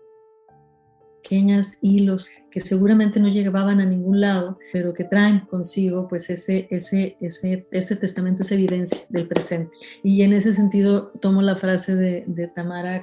pequeñas 1.25 1.79
hilos 1.81 2.29
que 2.51 2.61
seguramente 2.61 3.19
no 3.19 3.29
llegaban 3.29 3.81
a 3.81 3.87
ningún 3.87 4.21
lado, 4.21 4.59
pero 4.73 4.93
que 4.93 5.05
traen 5.05 5.41
consigo 5.47 6.07
pues 6.07 6.29
ese, 6.31 6.69
ese, 6.71 7.17
ese, 7.21 7.67
ese 7.73 7.97
testamento, 7.97 8.43
esa 8.43 8.55
evidencia 8.55 9.01
del 9.09 9.27
presente. 9.27 9.73
Y 10.03 10.23
en 10.23 10.35
ese 10.35 10.53
sentido 10.53 11.09
tomo 11.21 11.43
la 11.43 11.57
frase 11.57 11.97
de, 11.97 12.25
de 12.27 12.47
Tamara, 12.49 13.03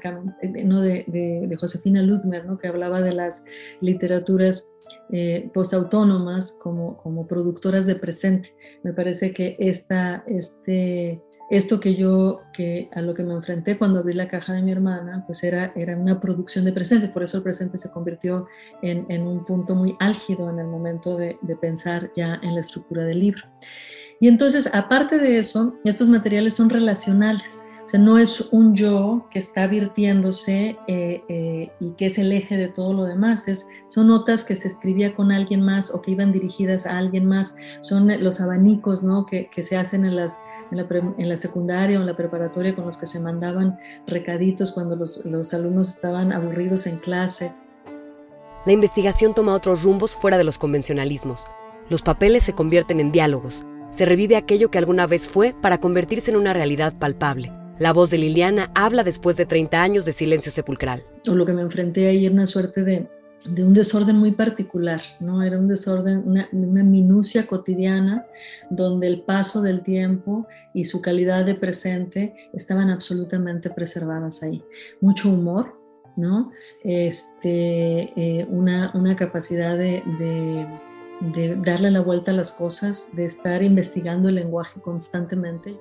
no, 0.63 0.81
de, 0.81 1.03
de, 1.07 1.55
Josefina 1.57 2.01
Ludmer, 2.01 2.45
¿no? 2.45 2.60
que 2.60 2.67
hablaba 2.67 3.01
de 3.01 3.13
las 3.13 3.45
literaturas 3.81 4.71
eh, 5.12 5.50
postautónomas 5.53 6.53
como, 6.53 6.98
como 6.98 7.27
productoras 7.27 7.88
de 7.88 7.95
presente. 7.95 8.55
Me 8.83 8.93
parece 8.93 9.33
que 9.33 9.57
esta, 9.60 10.24
este 10.27 11.21
esto 11.51 11.81
que 11.81 11.96
yo, 11.96 12.43
que 12.53 12.89
a 12.93 13.01
lo 13.01 13.13
que 13.13 13.24
me 13.24 13.34
enfrenté 13.34 13.77
cuando 13.77 14.00
abrí 14.00 14.13
la 14.13 14.29
caja 14.29 14.53
de 14.53 14.62
mi 14.62 14.72
hermana, 14.72 15.25
pues 15.27 15.43
era, 15.43 15.74
era 15.75 15.98
una 15.98 16.22
producción 16.22 16.63
de 16.63 16.72
presente, 16.72 17.10
por 17.10 17.24
eso 17.24 17.38
el 17.38 17.43
presente 17.43 17.77
se 17.77 17.91
convirtió 17.91 18.48
en, 18.81 19.05
en 19.10 19.27
un 19.27 19.43
punto 19.43 19.75
muy 19.75 19.98
álgido 20.00 20.50
en 20.50 20.60
el 20.60 20.67
momento 20.67 21.17
de, 21.17 21.38
de, 21.41 21.55
pensar 21.58 22.10
ya 22.15 22.39
en 22.41 22.55
la 22.55 22.62
estructura 22.62 23.03
del 23.03 23.20
libro. 23.20 23.43
Y 24.22 24.29
entonces, 24.29 24.70
aparte 24.74 25.17
de 25.20 25.39
eso, 25.39 25.75
estos 25.84 26.08
materiales 26.08 26.53
son 26.53 26.70
relacionales. 26.70 27.67
O 27.84 27.88
sea, 27.89 28.00
no 28.00 28.17
es 28.17 28.48
un 28.51 28.74
yo 28.74 29.27
que 29.29 29.39
está 29.39 29.67
virtiéndose 29.67 30.77
eh, 30.88 31.22
eh, 31.27 31.72
y 31.81 31.91
que 31.96 32.05
es 32.05 32.17
el 32.17 32.31
eje 32.31 32.55
de 32.55 32.70
todo 32.70 32.93
lo 32.93 33.03
demás. 33.03 33.50
Es, 33.50 33.67
son 33.88 34.08
notas 34.08 34.46
que 34.46 34.55
se 34.55 34.70
escribía 34.70 35.13
con 35.15 35.34
alguien 35.34 35.62
más 35.62 35.93
o 35.93 36.01
que 36.01 36.12
iban 36.12 36.31
dirigidas 36.31 36.86
a 36.86 36.98
alguien 36.98 37.25
más. 37.25 37.58
Son 37.81 38.08
los 38.24 38.39
abanicos 38.39 39.03
¿no? 39.03 39.25
que, 39.25 39.50
que 39.50 39.63
se 39.63 39.75
hacen 39.75 40.05
en 40.05 40.15
las, 40.15 40.39
en 40.72 41.30
la, 41.30 41.38
secundaria 41.38 41.98
o 41.98 42.01
en 42.01 42.08
la 42.08 42.16
preparatoria 42.16 42.75
con 42.75 42.86
los 42.86 42.98
que 42.98 43.06
se 43.06 43.20
mandaban 43.20 43.78
recaditos 44.08 44.72
cuando 44.72 44.96
los, 44.96 45.25
los 45.25 45.54
alumnos 45.54 45.90
estaban 45.90 46.32
aburridos 46.32 46.88
en 46.88 46.98
clase. 46.98 47.54
La 48.66 48.72
investigación 48.72 49.34
toma 49.34 49.54
otros 49.54 49.84
rumbos 49.84 50.16
fuera 50.16 50.38
de 50.38 50.44
los 50.44 50.58
convencionalismos. 50.58 51.44
Los 51.90 52.01
papeles 52.01 52.44
se 52.44 52.54
convierten 52.54 53.00
en 53.00 53.12
diálogos. 53.12 53.66
Se 53.90 54.06
revive 54.06 54.38
aquello 54.38 54.72
que 54.72 54.78
alguna 54.78 55.08
vez 55.08 55.28
fue 55.28 55.54
para 55.62 55.80
convertirse 55.80 56.32
en 56.32 56.38
una 56.38 56.54
realidad 56.54 56.94
palpable. 56.98 57.51
La 57.80 57.94
voz 57.94 58.12
de 58.12 58.20
Liliana 58.20 58.72
habla 58.75 59.04
después 59.04 59.38
de 59.38 59.46
30 59.46 59.82
años 59.82 60.06
de 60.06 60.13
silencio 60.13 60.51
sepulcral. 60.51 61.04
O 61.28 61.36
lo 61.36 61.46
que 61.46 61.54
me 61.54 61.62
enfrenté 61.62 62.08
ahí 62.08 62.25
era 62.25 62.34
una 62.34 62.46
suerte 62.46 62.84
de, 62.84 63.10
de 63.45 63.63
un 63.63 63.74
desorden 63.74 64.17
muy 64.17 64.31
particular, 64.31 65.01
¿no? 65.19 65.43
Era 65.43 65.57
un 65.57 65.67
desorden, 65.67 66.24
una, 66.27 66.83
minucia 66.83 67.48
cotidiana 67.48 68.25
donde 68.69 69.07
el 69.07 69.21
paso 69.21 69.62
del 69.62 69.81
tiempo 69.81 70.48
y 70.74 70.86
su 70.86 71.01
calidad 71.01 71.45
de 71.45 71.55
presente 71.55 72.36
estaban 72.53 72.89
absolutamente 72.89 73.69
preservadas 73.69 74.43
ahí. 74.43 74.63
Mucho 75.00 75.29
humor, 75.29 75.79
¿no? 76.17 76.51
Este, 76.83 78.13
eh, 78.15 78.45
una, 78.50 79.15
capacidad 79.17 79.77
de, 79.77 80.03
de 81.33 81.55
darle 81.57 81.91
la 81.91 82.01
vuelta 82.01 82.31
a 82.31 82.36
las 82.36 82.51
cosas, 82.51 83.15
de 83.15 83.25
estar 83.25 83.63
investigando 83.63 84.29
el 84.29 84.36
lenguaje 84.36 84.79
constantemente. 84.81 85.77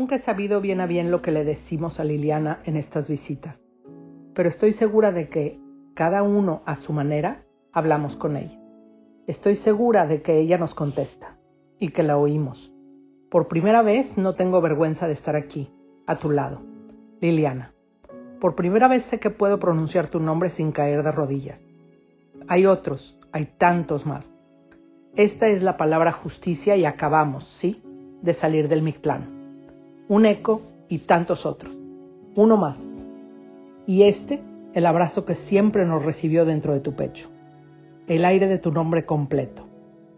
Nunca 0.00 0.14
he 0.14 0.18
sabido 0.18 0.62
bien 0.62 0.80
a 0.80 0.86
bien 0.86 1.10
lo 1.10 1.20
que 1.20 1.30
le 1.30 1.44
decimos 1.44 2.00
a 2.00 2.04
Liliana 2.04 2.62
en 2.64 2.76
estas 2.76 3.06
visitas, 3.06 3.60
pero 4.32 4.48
estoy 4.48 4.72
segura 4.72 5.12
de 5.12 5.28
que, 5.28 5.60
cada 5.92 6.22
uno 6.22 6.62
a 6.64 6.76
su 6.76 6.94
manera, 6.94 7.44
hablamos 7.70 8.16
con 8.16 8.38
ella. 8.38 8.58
Estoy 9.26 9.56
segura 9.56 10.06
de 10.06 10.22
que 10.22 10.38
ella 10.38 10.56
nos 10.56 10.74
contesta 10.74 11.36
y 11.78 11.90
que 11.90 12.02
la 12.02 12.16
oímos. 12.16 12.72
Por 13.30 13.46
primera 13.46 13.82
vez 13.82 14.16
no 14.16 14.34
tengo 14.36 14.62
vergüenza 14.62 15.06
de 15.06 15.12
estar 15.12 15.36
aquí, 15.36 15.70
a 16.06 16.16
tu 16.16 16.30
lado. 16.30 16.62
Liliana, 17.20 17.74
por 18.40 18.54
primera 18.54 18.88
vez 18.88 19.02
sé 19.02 19.20
que 19.20 19.28
puedo 19.28 19.58
pronunciar 19.58 20.06
tu 20.06 20.18
nombre 20.18 20.48
sin 20.48 20.72
caer 20.72 21.02
de 21.02 21.12
rodillas. 21.12 21.62
Hay 22.48 22.64
otros, 22.64 23.18
hay 23.32 23.52
tantos 23.58 24.06
más. 24.06 24.32
Esta 25.14 25.48
es 25.48 25.62
la 25.62 25.76
palabra 25.76 26.10
justicia 26.10 26.74
y 26.74 26.86
acabamos, 26.86 27.44
¿sí?, 27.44 27.82
de 28.22 28.32
salir 28.32 28.68
del 28.68 28.80
Mictlán 28.80 29.39
un 30.10 30.26
eco 30.26 30.60
y 30.88 30.98
tantos 30.98 31.46
otros. 31.46 31.72
Uno 32.34 32.56
más. 32.56 32.84
Y 33.86 34.02
este, 34.02 34.42
el 34.74 34.84
abrazo 34.86 35.24
que 35.24 35.36
siempre 35.36 35.86
nos 35.86 36.04
recibió 36.04 36.44
dentro 36.44 36.74
de 36.74 36.80
tu 36.80 36.96
pecho. 36.96 37.30
El 38.08 38.24
aire 38.24 38.48
de 38.48 38.58
tu 38.58 38.72
nombre 38.72 39.06
completo. 39.06 39.68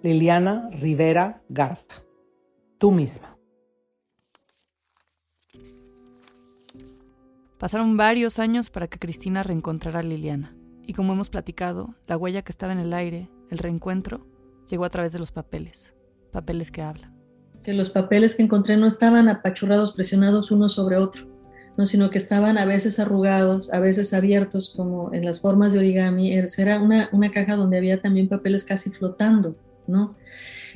Liliana 0.02 0.70
Rivera 0.70 1.42
Garza. 1.50 1.94
Tú 2.78 2.90
misma. 2.90 3.36
Pasaron 7.58 7.98
varios 7.98 8.38
años 8.38 8.70
para 8.70 8.88
que 8.88 8.98
Cristina 8.98 9.42
reencontrara 9.42 10.00
a 10.00 10.02
Liliana. 10.02 10.56
Y 10.86 10.94
como 10.94 11.12
hemos 11.12 11.28
platicado, 11.28 11.94
la 12.06 12.16
huella 12.16 12.40
que 12.40 12.50
estaba 12.50 12.72
en 12.72 12.78
el 12.78 12.94
aire, 12.94 13.28
el 13.50 13.58
reencuentro, 13.58 14.26
llegó 14.70 14.86
a 14.86 14.90
través 14.90 15.12
de 15.12 15.18
los 15.18 15.32
papeles. 15.32 15.94
Papeles 16.32 16.70
que 16.70 16.80
hablan 16.80 17.11
que 17.62 17.72
los 17.72 17.90
papeles 17.90 18.34
que 18.34 18.42
encontré 18.42 18.76
no 18.76 18.86
estaban 18.86 19.28
apachurrados, 19.28 19.92
presionados 19.92 20.50
uno 20.50 20.68
sobre 20.68 20.96
otro, 20.96 21.26
¿no? 21.76 21.86
sino 21.86 22.10
que 22.10 22.18
estaban 22.18 22.58
a 22.58 22.64
veces 22.64 22.98
arrugados, 22.98 23.72
a 23.72 23.80
veces 23.80 24.12
abiertos, 24.12 24.72
como 24.76 25.12
en 25.14 25.24
las 25.24 25.40
formas 25.40 25.72
de 25.72 25.78
origami. 25.78 26.32
Era 26.32 26.80
una, 26.80 27.08
una 27.12 27.30
caja 27.30 27.56
donde 27.56 27.78
había 27.78 28.00
también 28.00 28.28
papeles 28.28 28.64
casi 28.64 28.90
flotando, 28.90 29.56
¿no? 29.86 30.14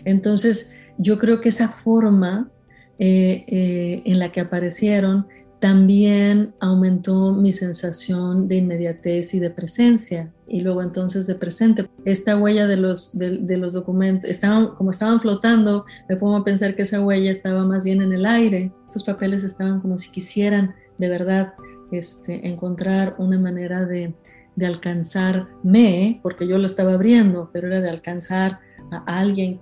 Entonces, 0.05 0.79
yo 0.99 1.19
creo 1.19 1.41
que 1.41 1.49
esa 1.49 1.69
forma 1.69 2.51
eh, 2.99 3.45
eh, 3.47 4.03
en 4.05 4.19
la 4.19 4.33
que 4.33 4.41
aparecieron 4.41 5.27
también 5.61 6.55
aumentó 6.61 7.33
mi 7.33 7.53
sensación 7.53 8.47
de 8.49 8.57
inmediatez 8.57 9.35
y 9.35 9.41
de 9.41 9.51
presencia 9.51 10.33
y 10.47 10.61
luego 10.61 10.83
entonces 10.83 11.27
de 11.27 11.35
presente. 11.35 11.89
Esta 12.05 12.37
huella 12.37 12.67
de 12.67 12.77
los, 12.77 13.19
de, 13.19 13.57
los 13.57 13.75
documentos, 13.75 14.31
estaban, 14.31 14.75
como 14.77 14.91
estaban 14.91 15.21
flotando, 15.21 15.87
me 16.09 16.17
pongo 16.17 16.37
a 16.37 16.45
pensar 16.45 16.77
que 16.77 16.83
esa 16.83 17.01
huella 17.01 17.31
estaba 17.31 17.65
más 17.65 17.85
bien 17.85 18.03
en 18.03 18.13
el 18.13 18.27
aire. 18.27 18.73
Estos 18.87 19.05
papeles 19.05 19.45
estaban 19.45 19.81
como 19.81 19.99
si 19.99 20.11
quisieran 20.11 20.75
de 20.99 21.09
verdad 21.09 21.55
este, 21.91 22.47
encontrar 22.47 23.15
una 23.19 23.39
manera 23.39 23.85
de, 23.85 24.15
de 24.57 24.67
alcanzarme, 24.67 26.19
porque 26.23 26.49
yo 26.49 26.59
lo 26.59 26.67
estaba 26.67 26.95
abriendo, 26.95 27.51
pero 27.53 27.69
era 27.69 27.81
de 27.81 27.91
alcanzar 27.91 28.61
a 28.91 29.19
alguien 29.19 29.61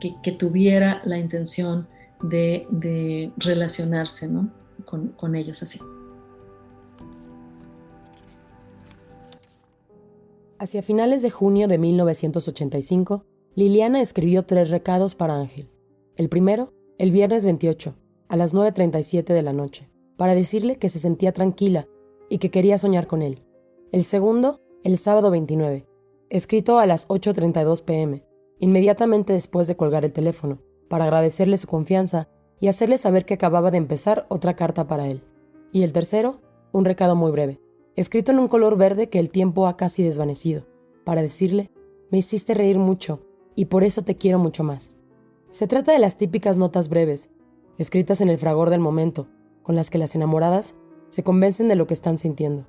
que, 0.00 0.32
tuviera 0.32 1.02
la 1.04 1.18
intención 1.18 1.88
de, 2.22 3.32
relacionarse 3.36 4.28
con, 4.88 5.36
ellos 5.36 5.62
así. 5.62 5.80
Hacia 10.58 10.82
finales 10.82 11.22
de 11.22 11.30
junio 11.30 11.68
de 11.68 11.78
1985, 11.78 13.24
Liliana 13.54 14.00
escribió 14.00 14.44
tres 14.44 14.70
recados 14.70 15.14
para 15.14 15.38
Ángel. 15.38 15.70
El 16.16 16.28
primero, 16.28 16.72
el 16.98 17.12
viernes 17.12 17.44
28, 17.44 17.94
a 18.28 18.36
las 18.36 18.54
9.37 18.54 19.24
de 19.24 19.42
la 19.42 19.52
noche, 19.52 19.88
para 20.16 20.34
decirle 20.34 20.76
que 20.76 20.88
se 20.88 20.98
sentía 20.98 21.32
tranquila 21.32 21.86
y 22.28 22.38
que 22.38 22.50
quería 22.50 22.78
soñar 22.78 23.06
con 23.06 23.22
él. 23.22 23.44
El 23.92 24.04
segundo, 24.04 24.60
el 24.82 24.98
sábado 24.98 25.30
29, 25.30 25.86
escrito 26.30 26.78
a 26.78 26.86
las 26.86 27.06
8.32 27.08 27.84
pm, 27.84 28.24
inmediatamente 28.58 29.32
después 29.32 29.68
de 29.68 29.76
colgar 29.76 30.04
el 30.04 30.12
teléfono, 30.12 30.60
para 30.88 31.04
agradecerle 31.04 31.56
su 31.56 31.68
confianza 31.68 32.28
y 32.60 32.68
hacerle 32.68 32.98
saber 32.98 33.24
que 33.24 33.34
acababa 33.34 33.70
de 33.70 33.78
empezar 33.78 34.26
otra 34.28 34.54
carta 34.54 34.86
para 34.86 35.08
él. 35.08 35.22
Y 35.72 35.82
el 35.82 35.92
tercero, 35.92 36.40
un 36.72 36.84
recado 36.84 37.16
muy 37.16 37.30
breve, 37.30 37.60
escrito 37.96 38.32
en 38.32 38.38
un 38.38 38.48
color 38.48 38.76
verde 38.76 39.08
que 39.08 39.18
el 39.18 39.30
tiempo 39.30 39.66
ha 39.66 39.76
casi 39.76 40.02
desvanecido, 40.02 40.66
para 41.04 41.22
decirle, 41.22 41.70
me 42.10 42.18
hiciste 42.18 42.54
reír 42.54 42.78
mucho 42.78 43.20
y 43.54 43.66
por 43.66 43.84
eso 43.84 44.02
te 44.02 44.16
quiero 44.16 44.38
mucho 44.38 44.64
más. 44.64 44.96
Se 45.50 45.66
trata 45.66 45.92
de 45.92 45.98
las 45.98 46.16
típicas 46.16 46.58
notas 46.58 46.88
breves, 46.88 47.30
escritas 47.78 48.20
en 48.20 48.28
el 48.28 48.38
fragor 48.38 48.70
del 48.70 48.80
momento, 48.80 49.28
con 49.62 49.76
las 49.76 49.90
que 49.90 49.98
las 49.98 50.14
enamoradas 50.14 50.74
se 51.08 51.22
convencen 51.22 51.68
de 51.68 51.76
lo 51.76 51.86
que 51.86 51.94
están 51.94 52.18
sintiendo. 52.18 52.66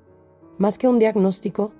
Más 0.58 0.78
que 0.78 0.88
un 0.88 0.98
diagnóstico, 0.98 1.72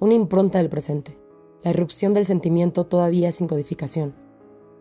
una 0.00 0.14
impronta 0.14 0.58
del 0.58 0.68
presente, 0.68 1.18
la 1.62 1.70
irrupción 1.70 2.14
del 2.14 2.26
sentimiento 2.26 2.84
todavía 2.84 3.32
sin 3.32 3.48
codificación, 3.48 4.14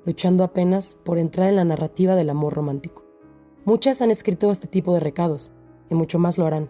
luchando 0.06 0.44
apenas 0.44 0.98
por 1.04 1.18
entrar 1.18 1.50
en 1.50 1.56
la 1.56 1.66
narrativa 1.66 2.16
del 2.16 2.30
amor 2.30 2.54
romántico. 2.54 3.06
Muchas 3.66 4.02
han 4.02 4.12
escrito 4.12 4.52
este 4.52 4.68
tipo 4.68 4.94
de 4.94 5.00
recados, 5.00 5.52
y 5.90 5.96
mucho 5.96 6.20
más 6.20 6.38
lo 6.38 6.46
harán 6.46 6.70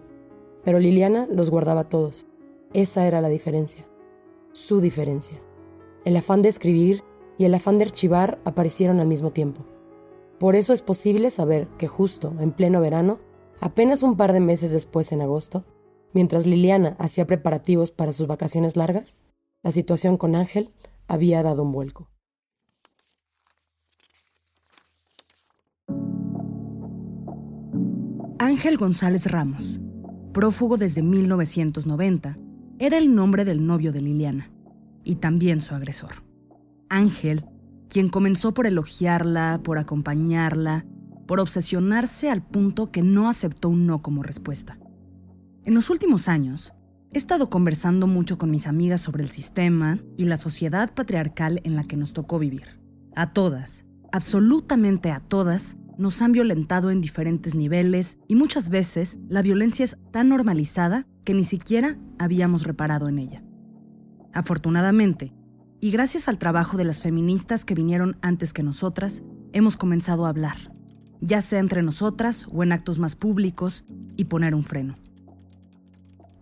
pero 0.64 0.80
Liliana 0.80 1.28
los 1.30 1.50
guardaba 1.50 1.90
todos. 1.90 2.26
Esa 2.74 3.06
era 3.06 3.22
la 3.22 3.30
diferencia. 3.30 3.86
Su 4.54 4.82
diferencia. 4.82 5.42
El 6.06 6.18
afán 6.18 6.42
de 6.42 6.50
escribir 6.50 7.04
y 7.38 7.46
el 7.46 7.54
afán 7.54 7.78
de 7.78 7.86
archivar 7.86 8.40
aparecieron 8.46 9.00
al 9.00 9.08
mismo 9.08 9.32
tiempo. 9.32 9.66
Por 10.40 10.56
eso 10.56 10.74
es 10.74 10.82
posible 10.82 11.30
saber 11.30 11.68
que 11.78 11.88
justo 11.88 12.34
en 12.40 12.52
pleno 12.52 12.82
verano, 12.82 13.20
apenas 13.60 14.04
un 14.04 14.18
par 14.18 14.34
de 14.34 14.40
meses 14.40 14.72
después 14.72 15.12
en 15.12 15.22
agosto, 15.22 15.64
mientras 16.14 16.46
Liliana 16.46 16.96
hacía 17.00 17.28
preparativos 17.28 17.92
para 17.92 18.14
sus 18.14 18.28
vacaciones 18.28 18.76
largas, 18.76 19.18
la 19.64 19.72
situación 19.72 20.18
con 20.18 20.36
Ángel 20.36 20.74
había 21.08 21.44
dado 21.44 21.64
un 21.64 21.72
vuelco. 21.72 22.10
Ángel 28.44 28.76
González 28.76 29.32
Ramos 29.32 29.80
prófugo 30.34 30.76
desde 30.76 31.02
1990, 31.02 32.38
era 32.78 32.98
el 32.98 33.16
nombre 33.16 33.46
del 33.46 33.66
novio 33.66 33.94
de 33.94 34.02
Liliana 34.02 34.52
y 35.06 35.16
también 35.16 35.62
su 35.62 35.76
agresor. 35.76 36.12
Ángel, 36.90 37.46
quien 37.88 38.10
comenzó 38.10 38.54
por 38.54 38.68
elogiarla, 38.68 39.62
por 39.64 39.78
acompañarla, 39.78 40.86
por 41.26 41.40
obsesionarse 41.40 42.30
al 42.30 42.46
punto 42.46 42.92
que 42.92 43.02
no 43.02 43.30
aceptó 43.30 43.70
un 43.70 43.88
no 43.88 44.02
como 44.02 44.24
respuesta. 44.24 44.78
En 45.64 45.74
los 45.74 45.90
últimos 45.90 46.28
años, 46.28 46.74
he 47.14 47.20
estado 47.20 47.50
conversando 47.50 48.08
mucho 48.08 48.38
con 48.38 48.52
mis 48.52 48.68
amigas 48.68 49.00
sobre 49.00 49.24
el 49.24 49.30
sistema 49.30 50.00
y 50.18 50.26
la 50.26 50.36
sociedad 50.36 50.94
patriarcal 50.94 51.62
en 51.64 51.78
la 51.78 51.86
que 51.86 51.96
nos 51.96 52.12
tocó 52.12 52.40
vivir. 52.40 52.82
A 53.16 53.32
todas, 53.32 53.86
absolutamente 54.14 55.10
a 55.10 55.20
todas, 55.20 55.76
nos 55.98 56.22
han 56.22 56.34
violentado 56.34 56.92
en 56.92 57.02
diferentes 57.02 57.56
niveles 57.56 58.20
y 58.28 58.36
muchas 58.36 58.70
veces 58.70 59.18
la 59.28 59.42
violencia 59.42 59.84
es 59.84 59.98
tan 60.12 60.30
normalizada 60.30 61.08
que 61.26 61.34
ni 61.34 61.44
siquiera 61.44 61.98
habíamos 62.20 62.64
reparado 62.64 63.10
en 63.10 63.18
ella. 63.18 63.44
Afortunadamente, 64.32 65.34
y 65.82 65.90
gracias 65.90 66.28
al 66.28 66.38
trabajo 66.38 66.78
de 66.78 66.84
las 66.84 67.02
feministas 67.02 67.66
que 67.66 67.74
vinieron 67.74 68.16
antes 68.22 68.54
que 68.54 68.62
nosotras, 68.62 69.24
hemos 69.52 69.78
comenzado 69.78 70.28
a 70.28 70.30
hablar, 70.30 70.72
ya 71.20 71.42
sea 71.42 71.60
entre 71.60 71.82
nosotras 71.82 72.46
o 72.52 72.62
en 72.62 72.72
actos 72.72 73.00
más 73.00 73.16
públicos, 73.16 73.84
y 74.16 74.26
poner 74.26 74.54
un 74.54 74.64
freno. 74.64 74.94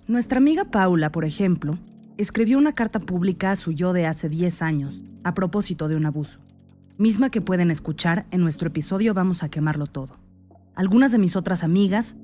Nuestra 0.07 0.39
amiga 0.39 0.65
Paula, 0.65 1.09
por 1.13 1.23
ejemplo, 1.23 1.79
escribió 2.17 2.57
una 2.57 2.73
carta 2.73 2.99
pública 2.99 3.51
a 3.51 3.55
su 3.55 3.71
yo 3.71 3.93
de 3.93 4.07
hace 4.07 4.27
10 4.27 4.61
años 4.61 5.03
a 5.23 5.33
propósito 5.33 5.87
de 5.87 5.95
un 5.95 6.05
abuso 6.05 6.41
misma 6.97 7.29
que 7.29 7.41
pueden 7.41 7.71
escuchar 7.71 8.25
en 8.31 8.41
nuestro 8.41 8.67
episodio 8.67 9.13
Vamos 9.13 9.43
a 9.43 9.49
quemarlo 9.49 9.87
todo. 9.87 10.19
Algunas 10.75 11.11
de 11.11 11.19
mis 11.19 11.35
otras 11.35 11.63
amigas 11.63 12.15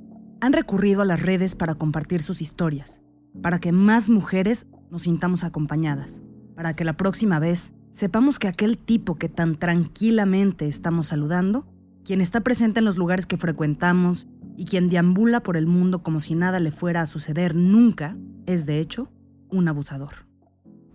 han 0.41 0.53
recurrido 0.53 1.01
a 1.01 1.06
las 1.06 1.21
redes 1.21 1.56
para 1.56 1.75
compartir 1.75 2.21
sus 2.21 2.41
historias, 2.41 3.01
para 3.41 3.60
que 3.60 3.71
más 3.71 4.10
mujeres 4.10 4.67
nos 4.89 5.03
sintamos 5.03 5.43
acompañadas, 5.43 6.21
para 6.56 6.75
que 6.75 6.86
la 6.86 6.97
próxima 6.97 7.39
vez 7.39 7.73
sepamos 7.91 8.39
que 8.39 8.47
aquel 8.47 8.77
tipo 8.77 9.15
que 9.15 9.30
tan 9.30 9.56
tranquilamente 9.56 10.67
estamos 10.67 11.08
saludando, 11.08 11.67
quien 12.03 12.21
está 12.21 12.41
presente 12.41 12.80
en 12.80 12.86
los 12.86 12.97
lugares 12.97 13.25
que 13.25 13.38
frecuentamos 13.38 14.27
y 14.56 14.65
quien 14.65 14.89
deambula 14.89 15.41
por 15.41 15.58
el 15.58 15.67
mundo 15.67 16.03
como 16.03 16.19
si 16.19 16.36
nada 16.36 16.60
le 16.60 16.71
fuera 16.71 17.01
a 17.01 17.06
suceder 17.06 17.56
nunca, 17.56 18.17
es 18.45 18.65
de 18.65 18.80
hecho 18.80 19.12
un 19.49 19.67
abusador. 19.67 20.27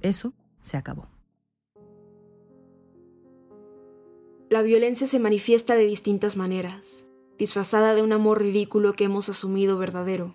Eso 0.00 0.35
se 0.61 0.76
acabó. 0.76 1.12
La 4.52 4.60
violencia 4.60 5.06
se 5.06 5.18
manifiesta 5.18 5.76
de 5.76 5.86
distintas 5.86 6.36
maneras, 6.36 7.06
disfrazada 7.38 7.94
de 7.94 8.02
un 8.02 8.12
amor 8.12 8.42
ridículo 8.42 8.92
que 8.92 9.04
hemos 9.04 9.30
asumido 9.30 9.78
verdadero. 9.78 10.34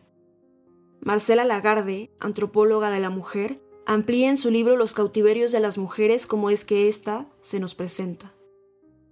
Marcela 1.02 1.46
Lagarde, 1.46 2.10
antropóloga 2.20 2.90
de 2.90 3.00
la 3.00 3.12
mujer, 3.12 3.62
amplía 3.86 4.30
en 4.30 4.38
su 4.38 4.50
libro 4.50 4.76
Los 4.76 4.96
cautiverios 4.96 5.52
de 5.52 5.60
las 5.60 5.78
mujeres 5.78 6.26
como 6.26 6.50
es 6.50 6.66
que 6.66 6.88
ésta 6.88 7.30
se 7.42 7.60
nos 7.60 7.76
presenta. 7.76 8.34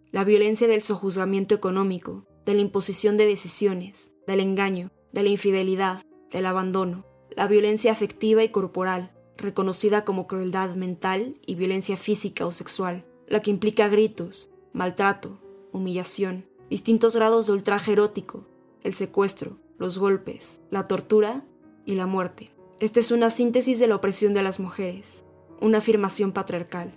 La 0.10 0.24
violencia 0.24 0.68
del 0.68 0.82
sojuzgamiento 0.82 1.54
económico, 1.54 2.26
de 2.44 2.56
la 2.56 2.62
imposición 2.62 3.16
de 3.16 3.28
decisiones, 3.28 4.12
del 4.26 4.40
engaño, 4.40 4.90
de 5.14 5.22
la 5.22 5.30
infidelidad, 5.30 6.02
del 6.32 6.48
abandono, 6.48 7.06
la 7.30 7.48
violencia 7.48 7.92
afectiva 7.92 8.44
y 8.44 8.50
corporal, 8.50 9.14
reconocida 9.38 10.04
como 10.04 10.26
crueldad 10.26 10.74
mental 10.74 11.40
y 11.46 11.54
violencia 11.54 11.96
física 11.96 12.48
o 12.48 12.52
sexual, 12.52 13.04
la 13.28 13.44
que 13.44 13.52
implica 13.52 13.88
gritos, 13.88 14.50
maltrato, 14.76 15.40
humillación, 15.72 16.46
distintos 16.70 17.16
grados 17.16 17.48
de 17.48 17.54
ultraje 17.54 17.94
erótico, 17.94 18.46
el 18.84 18.94
secuestro, 18.94 19.58
los 19.78 19.98
golpes, 19.98 20.60
la 20.70 20.86
tortura 20.86 21.46
y 21.86 21.96
la 21.96 22.08
muerte. 22.08 22.52
Esta 22.82 23.00
es 23.00 23.12
una 23.12 23.30
síntesis 23.30 23.80
de 23.80 23.88
la 23.88 23.96
opresión 23.96 24.34
de 24.34 24.44
las 24.44 24.60
mujeres, 24.60 25.26
una 25.62 25.78
afirmación 25.78 26.34
patriarcal. 26.34 26.92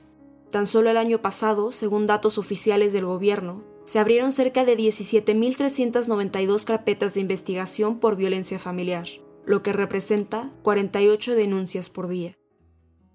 Tan 0.50 0.66
solo 0.66 0.90
el 0.90 0.96
año 0.96 1.22
pasado, 1.22 1.70
según 1.70 2.08
datos 2.08 2.36
oficiales 2.36 2.92
del 2.92 3.04
gobierno, 3.04 3.62
se 3.84 4.00
abrieron 4.00 4.32
cerca 4.32 4.64
de 4.64 4.76
17.392 4.76 6.64
carpetas 6.64 7.14
de 7.14 7.20
investigación 7.20 8.00
por 8.00 8.16
violencia 8.16 8.58
familiar, 8.58 9.06
lo 9.46 9.62
que 9.62 9.72
representa 9.72 10.50
48 10.62 11.36
denuncias 11.36 11.90
por 11.90 12.08
día. 12.08 12.36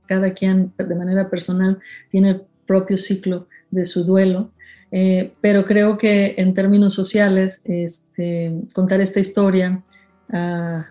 Cada 0.05 0.33
quien 0.33 0.73
de 0.77 0.95
manera 0.95 1.29
personal 1.29 1.81
tiene 2.09 2.29
el 2.29 2.47
propio 2.65 2.97
ciclo 2.97 3.47
de 3.71 3.85
su 3.85 4.03
duelo, 4.03 4.52
eh, 4.95 5.33
pero 5.41 5.65
creo 5.65 5.97
que 5.97 6.35
en 6.37 6.53
términos 6.53 6.93
sociales, 6.93 7.63
este, 7.65 8.61
contar 8.73 9.01
esta 9.01 9.19
historia 9.19 9.83
ah, 10.31 10.85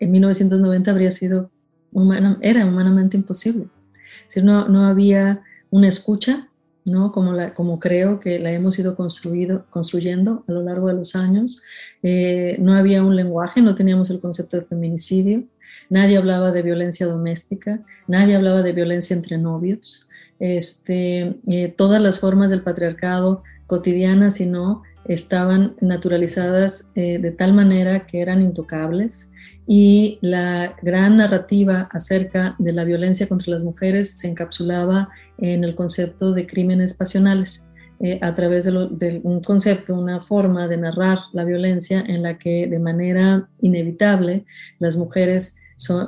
en 0.00 0.10
1990 0.10 0.90
habría 0.90 1.12
sido, 1.12 1.48
era 2.42 2.66
humanamente 2.66 3.16
imposible. 3.16 3.68
Es 4.28 4.42
no, 4.42 4.66
no 4.66 4.84
había 4.84 5.42
una 5.70 5.86
escucha, 5.86 6.48
¿no? 6.86 7.12
Como, 7.12 7.32
la, 7.32 7.54
como 7.54 7.78
creo 7.78 8.18
que 8.18 8.40
la 8.40 8.50
hemos 8.50 8.76
ido 8.80 8.96
construido, 8.96 9.64
construyendo 9.70 10.44
a 10.48 10.52
lo 10.52 10.62
largo 10.62 10.88
de 10.88 10.94
los 10.94 11.14
años. 11.14 11.62
Eh, 12.02 12.56
no 12.58 12.74
había 12.74 13.04
un 13.04 13.14
lenguaje, 13.14 13.62
no 13.62 13.76
teníamos 13.76 14.10
el 14.10 14.18
concepto 14.18 14.56
de 14.56 14.64
feminicidio, 14.64 15.44
nadie 15.88 16.16
hablaba 16.16 16.50
de 16.50 16.62
violencia 16.62 17.06
doméstica, 17.06 17.80
nadie 18.08 18.34
hablaba 18.34 18.62
de 18.62 18.72
violencia 18.72 19.14
entre 19.14 19.38
novios 19.38 20.09
este, 20.40 21.36
eh, 21.48 21.68
todas 21.76 22.02
las 22.02 22.18
formas 22.18 22.50
del 22.50 22.62
patriarcado 22.62 23.44
cotidianas 23.66 24.34
sino 24.34 24.82
estaban 25.04 25.76
naturalizadas 25.80 26.92
eh, 26.96 27.18
de 27.18 27.30
tal 27.30 27.52
manera 27.52 28.06
que 28.06 28.20
eran 28.20 28.42
intocables 28.42 29.32
y 29.66 30.18
la 30.22 30.74
gran 30.82 31.18
narrativa 31.18 31.88
acerca 31.92 32.56
de 32.58 32.72
la 32.72 32.84
violencia 32.84 33.28
contra 33.28 33.52
las 33.52 33.62
mujeres 33.62 34.10
se 34.18 34.28
encapsulaba 34.28 35.10
en 35.38 35.62
el 35.62 35.74
concepto 35.74 36.32
de 36.32 36.46
crímenes 36.46 36.94
pasionales. 36.94 37.66
Eh, 38.02 38.18
a 38.22 38.34
través 38.34 38.64
de, 38.64 38.88
de, 38.92 39.20
un 39.24 39.42
concepto, 39.42 39.94
una 39.94 40.22
forma 40.22 40.66
de 40.66 40.78
narrar 40.78 41.18
la 41.34 41.44
violencia 41.44 42.02
en 42.08 42.22
la 42.22 42.38
que 42.38 42.66
de 42.66 42.78
manera 42.78 43.46
inevitable 43.60 44.46
las 44.78 44.96
mujeres 44.96 45.59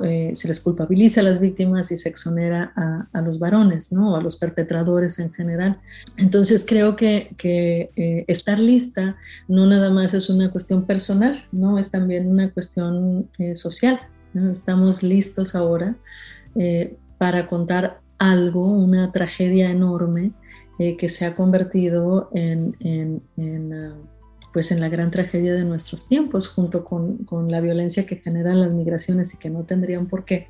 eh, 0.03 0.31
se 0.35 0.47
les 0.47 0.59
culpabiliza 0.59 1.21
a 1.21 1.23
las 1.23 1.39
víctimas 1.39 1.91
y 1.91 1.97
se 1.97 2.09
exonera 2.09 2.73
a, 3.11 3.21
los 3.21 3.39
varones, 3.39 3.91
¿no? 3.91 4.15
a 4.15 4.21
los 4.21 4.35
perpetradores 4.35 5.17
en 5.19 5.33
general. 5.33 5.77
Entonces 6.17 6.65
creo 6.67 6.95
que, 6.95 7.35
eh, 7.43 8.25
estar 8.27 8.59
lista 8.59 9.17
no 9.47 9.65
nada 9.65 9.89
más 9.89 10.13
es 10.13 10.29
una 10.29 10.51
cuestión 10.51 10.85
personal, 10.85 11.43
¿no? 11.51 11.79
es 11.79 11.89
también 11.89 12.27
una 12.27 12.51
cuestión 12.51 13.29
eh, 13.39 13.55
social. 13.55 13.99
Estamos 14.51 15.03
listos 15.03 15.55
ahora 15.55 15.95
para 17.19 17.47
contar 17.47 17.99
algo, 18.17 18.65
una 18.65 19.11
tragedia 19.11 19.69
enorme 19.69 20.31
que 20.77 21.07
se 21.07 21.25
ha 21.25 21.35
convertido 21.35 22.29
en, 22.33 23.21
ah, 23.73 23.95
pues 24.53 24.71
en 24.71 24.79
la 24.79 24.87
gran 24.87 25.09
tragedia 25.09 25.55
de 25.55 25.65
nuestros 25.65 26.07
tiempos, 26.07 26.47
junto 26.47 26.85
con, 26.85 27.17
con, 27.25 27.51
la 27.51 27.59
violencia 27.59 28.05
que 28.05 28.17
generan 28.17 28.61
las 28.61 28.71
migraciones 28.71 29.33
y 29.33 29.39
que 29.39 29.49
no 29.49 29.63
tendrían 29.63 30.05
por 30.05 30.25
qué, 30.25 30.47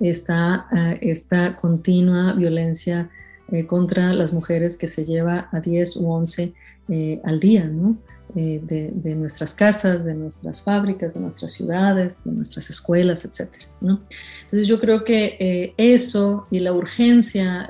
está 0.00 0.66
eh, 0.74 0.98
esta 1.02 1.56
continua 1.56 2.32
violencia 2.34 3.10
eh, 3.50 3.66
contra 3.66 4.12
las 4.12 4.32
mujeres 4.32 4.76
que 4.76 4.86
se 4.86 5.04
lleva 5.04 5.48
a 5.50 5.60
10 5.60 5.96
u 5.96 6.10
11 6.10 6.54
eh, 6.88 7.20
al 7.24 7.40
día, 7.40 7.64
¿no? 7.64 7.98
de, 8.32 8.92
nuestras 9.16 9.54
casas, 9.54 10.04
de 10.04 10.14
nuestras 10.14 10.62
fábricas, 10.62 11.14
de 11.14 11.20
nuestras 11.20 11.50
ciudades, 11.50 12.22
de 12.24 12.30
nuestras 12.30 12.70
escuelas, 12.70 13.24
etc. 13.24 13.50
¿no? 13.80 14.00
Entonces 14.42 14.68
yo 14.68 14.78
creo 14.78 15.02
que 15.02 15.74
eso 15.76 16.46
y 16.48 16.60
la 16.60 16.72
urgencia, 16.72 17.66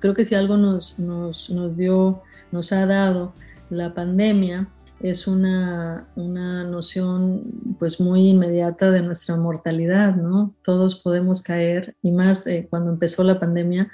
creo 0.00 0.14
que 0.14 0.24
si 0.24 0.34
algo 0.34 0.56
nos, 0.56 0.98
nos, 0.98 1.48
nos 1.50 1.76
dio, 1.76 2.24
nos 2.50 2.72
ha 2.72 2.86
dado 2.86 3.32
la 3.70 3.94
pandemia, 3.94 4.68
es 5.00 5.26
una, 5.26 6.08
noción 6.16 7.76
pues 7.78 8.00
muy 8.00 8.28
inmediata 8.28 8.90
de 8.90 9.02
nuestra 9.02 9.36
mortalidad, 9.36 10.14
¿no? 10.14 10.54
Todos 10.62 10.96
podemos 10.96 11.42
caer 11.42 11.96
y 12.02 12.12
más 12.12 12.46
eh, 12.46 12.66
cuando 12.68 12.90
empezó 12.90 13.24
la 13.24 13.40
pandemia, 13.40 13.90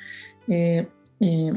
eh, 0.49 0.89
eh, 1.21 1.53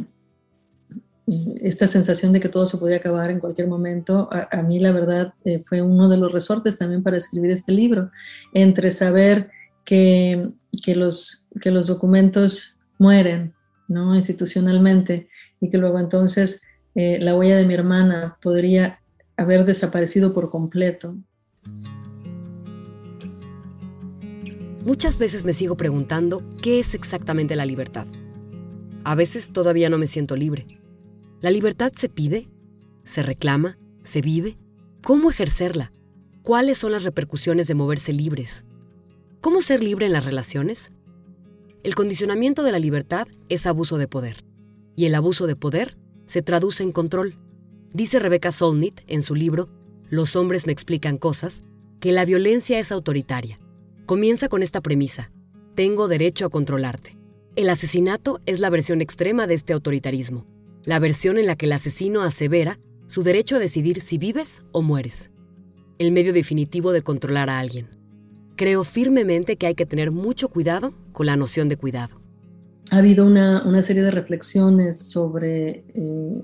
esta 1.62 1.88
sensación 1.88 2.34
de 2.34 2.40
que 2.40 2.50
todo 2.50 2.66
se 2.66 2.78
podía 2.78 2.98
acabar 2.98 3.30
en 3.30 3.40
cualquier 3.40 3.68
momento, 3.68 4.28
a, 4.32 4.64
mí 4.64 4.80
la 4.80 4.92
verdad 4.92 5.32
fue 5.64 5.80
uno 5.80 6.10
de 6.10 6.18
los 6.18 6.32
resortes 6.32 6.80
también 6.80 7.04
para 7.04 7.18
escribir 7.18 7.52
este 7.52 7.72
libro, 7.72 8.10
entre 8.52 8.90
saber 8.90 9.52
que, 9.86 10.50
los, 10.88 11.48
que 11.62 11.70
los 11.70 11.86
documentos 11.86 12.80
mueren, 12.98 13.54
¿no? 13.88 14.16
Institucionalmente 14.16 15.30
y 15.62 15.70
que 15.70 15.78
luego 15.78 16.00
entonces 16.00 16.64
la 16.96 17.36
huella 17.38 17.58
de 17.58 17.66
mi 17.66 17.76
hermana 17.76 18.40
podría 18.42 18.99
haber 19.40 19.66
desaparecido 19.66 20.34
por 20.34 20.50
completo. 20.50 21.16
Muchas 24.86 25.20
veces 25.20 25.46
me 25.46 25.54
sigo 25.54 25.78
preguntando 25.78 26.44
qué 26.62 26.80
es 26.80 26.94
exactamente 26.94 27.56
la 27.56 27.66
libertad. 27.66 28.08
A 29.04 29.16
veces 29.16 29.52
todavía 29.52 29.90
no 29.90 29.98
me 29.98 30.08
siento 30.08 30.36
libre. 30.36 30.66
¿La 31.42 31.52
libertad 31.52 31.92
se 31.96 32.10
pide? 32.10 32.50
¿Se 33.04 33.24
reclama? 33.24 33.78
¿Se 34.04 34.22
vive? 34.22 34.58
¿Cómo 35.04 35.30
ejercerla? 35.30 35.94
¿Cuáles 36.44 36.78
son 36.78 36.92
las 36.92 37.04
repercusiones 37.04 37.68
de 37.68 37.76
moverse 37.76 38.14
libres? 38.14 38.66
¿Cómo 39.42 39.62
ser 39.62 39.84
libre 39.84 40.06
en 40.06 40.14
las 40.14 40.26
relaciones? 40.26 40.92
El 41.84 41.96
condicionamiento 41.96 42.64
de 42.64 42.72
la 42.72 42.80
libertad 42.80 43.28
es 43.48 43.66
abuso 43.66 43.98
de 43.98 44.08
poder, 44.08 44.44
y 44.96 45.06
el 45.06 45.16
abuso 45.16 45.48
de 45.48 45.56
poder 45.56 45.98
se 46.26 46.42
traduce 46.42 46.84
en 46.84 46.92
control. 46.92 47.36
Dice 47.94 48.20
Rebecca 48.20 48.52
Solnit 48.52 49.02
en 49.08 49.24
su 49.24 49.34
libro 49.34 49.68
Los 50.10 50.36
hombres 50.36 50.68
me 50.68 50.72
explican 50.72 51.18
cosas 51.18 51.64
que 52.00 52.12
la 52.12 52.24
violencia 52.24 52.80
es 52.80 52.92
autoritaria. 52.92 53.60
Comienza 54.06 54.48
con 54.48 54.64
esta 54.64 54.82
premisa. 54.82 55.32
Tengo 55.76 56.08
derecho 56.08 56.46
a 56.46 56.50
controlarte. 56.50 57.18
El 57.56 57.70
asesinato 57.70 58.40
es 58.46 58.60
la 58.60 58.70
versión 58.70 59.02
extrema 59.02 59.48
de 59.48 59.56
este 59.56 59.74
autoritarismo, 59.74 60.46
la 60.86 61.00
versión 61.00 61.38
en 61.38 61.48
la 61.48 61.56
que 61.56 61.66
el 61.66 61.72
asesino 61.72 62.22
asevera 62.22 62.80
su 63.08 63.24
derecho 63.24 63.56
a 63.56 63.60
decidir 63.60 64.02
si 64.02 64.18
vives 64.18 64.62
o 64.72 64.82
mueres. 64.82 65.32
El 65.98 66.12
medio 66.12 66.32
definitivo 66.32 66.92
de 66.92 67.02
controlar 67.02 67.50
a 67.50 67.60
alguien. 67.60 67.88
Creo 68.56 68.84
firmemente 68.84 69.58
que 69.58 69.66
hay 69.66 69.76
que 69.76 69.86
tener 69.86 70.12
mucho 70.12 70.50
cuidado 70.50 70.94
con 71.12 71.26
la 71.26 71.36
noción 71.36 71.70
de 71.70 71.78
cuidado. 71.78 72.22
Ha 72.92 72.98
habido 72.98 73.26
una, 73.26 73.82
serie 73.82 74.04
de 74.04 74.12
reflexiones 74.12 75.10
sobre 75.12 75.84
eh, 75.94 76.42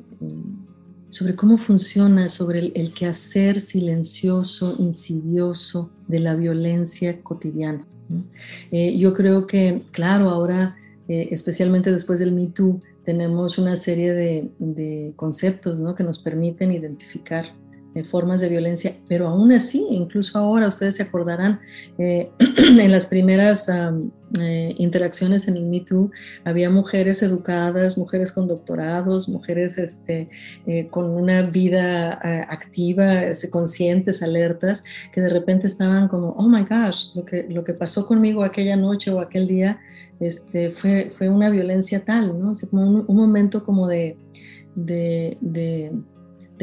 sobre 1.16 1.34
cómo 1.34 1.58
funciona, 1.58 2.28
sobre 2.28 2.74
el, 2.76 2.94
quehacer 2.94 3.62
silencioso, 3.62 4.76
insidioso 4.80 5.90
de 6.10 6.20
la 6.20 6.36
violencia 6.36 7.22
cotidiana. 7.24 7.88
Eh, 8.70 8.98
yo 8.98 9.14
creo 9.14 9.48
que, 9.48 9.84
claro, 9.92 10.30
ahora, 10.30 10.76
eh, 11.08 11.30
especialmente 11.32 11.90
después 11.90 12.20
del 12.20 12.34
Me 12.34 12.48
Too, 12.48 12.82
tenemos 13.06 13.58
una 13.58 13.78
serie 13.78 14.12
de, 14.12 14.52
de 14.60 15.14
conceptos 15.16 15.80
¿no? 15.80 15.96
que 15.96 16.04
nos 16.04 16.20
permiten 16.20 16.74
identificar 16.74 17.46
formas 18.04 18.42
de 18.42 18.50
violencia, 18.50 18.94
pero 19.08 19.28
aún 19.28 19.52
así, 19.54 19.86
incluso 19.92 20.38
ahora, 20.38 20.68
ustedes 20.68 20.96
se 20.96 21.04
acordarán, 21.04 21.60
eh, 21.98 22.30
en 22.58 22.92
las 22.92 23.06
primeras 23.06 23.70
eh, 24.42 24.76
interacciones 24.78 25.48
en 25.48 25.70
Me 25.70 25.80
Too, 25.80 26.12
había 26.44 26.70
mujeres 26.70 27.24
educadas, 27.24 27.98
mujeres 27.98 28.34
con 28.34 28.48
doctorados, 28.48 29.30
mujeres 29.30 29.78
este, 29.78 30.30
eh, 30.68 30.88
con 30.90 31.06
una 31.06 31.44
vida 31.44 32.20
activa, 32.50 33.22
conscientes, 33.52 34.22
alertas, 34.22 34.84
que 35.14 35.22
de 35.22 35.30
repente 35.30 35.68
estaban 35.68 36.10
como, 36.10 36.32
oh 36.32 36.50
my 36.50 36.64
gosh, 36.64 37.16
lo 37.16 37.24
que, 37.24 37.46
lo 37.50 37.64
que 37.64 37.74
pasó 37.74 38.06
conmigo 38.06 38.44
aquella 38.44 38.76
noche 38.76 39.12
o 39.12 39.20
aquel 39.20 39.48
día 39.48 39.80
este, 40.20 40.72
fue, 40.72 41.10
fue 41.10 41.30
una 41.30 41.50
violencia 41.50 42.04
tal, 42.04 42.40
¿no? 42.40 42.54
como 42.70 43.06
un, 43.08 43.16
momento 43.16 43.64
como 43.64 43.88
de, 43.88 44.18
de 44.76 45.38
de 45.42 45.92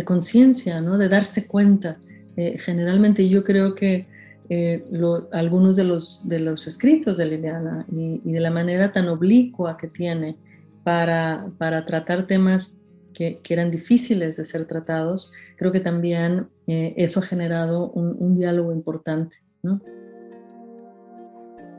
conciencia, 0.04 0.80
¿no? 0.80 0.98
de 0.98 1.08
darse 1.08 1.46
cuenta. 1.46 1.98
Eh, 2.36 2.56
generalmente 2.58 3.28
yo 3.28 3.44
creo 3.44 3.74
que 3.74 4.06
eh, 4.48 4.84
algunos 5.32 5.76
de 5.76 5.84
los, 5.84 6.28
de 6.28 6.38
los 6.40 6.66
escritos 6.66 7.16
de 7.16 7.26
Liliana 7.26 7.86
y, 7.90 8.18
de 8.18 8.40
la 8.40 8.50
manera 8.50 8.92
tan 8.92 9.08
oblicua 9.08 9.76
que 9.76 9.88
tiene 9.88 10.36
para, 10.84 11.50
para 11.58 11.86
tratar 11.86 12.26
temas 12.26 12.80
que, 13.14 13.40
eran 13.48 13.70
difíciles 13.70 14.36
de 14.36 14.44
ser 14.44 14.66
tratados, 14.66 15.32
creo 15.56 15.72
que 15.72 15.80
también 15.80 16.48
eh, 16.66 16.94
eso 16.96 17.20
ha 17.20 17.22
generado 17.22 17.90
un, 17.92 18.16
un 18.18 18.34
diálogo 18.34 18.72
importante. 18.72 19.36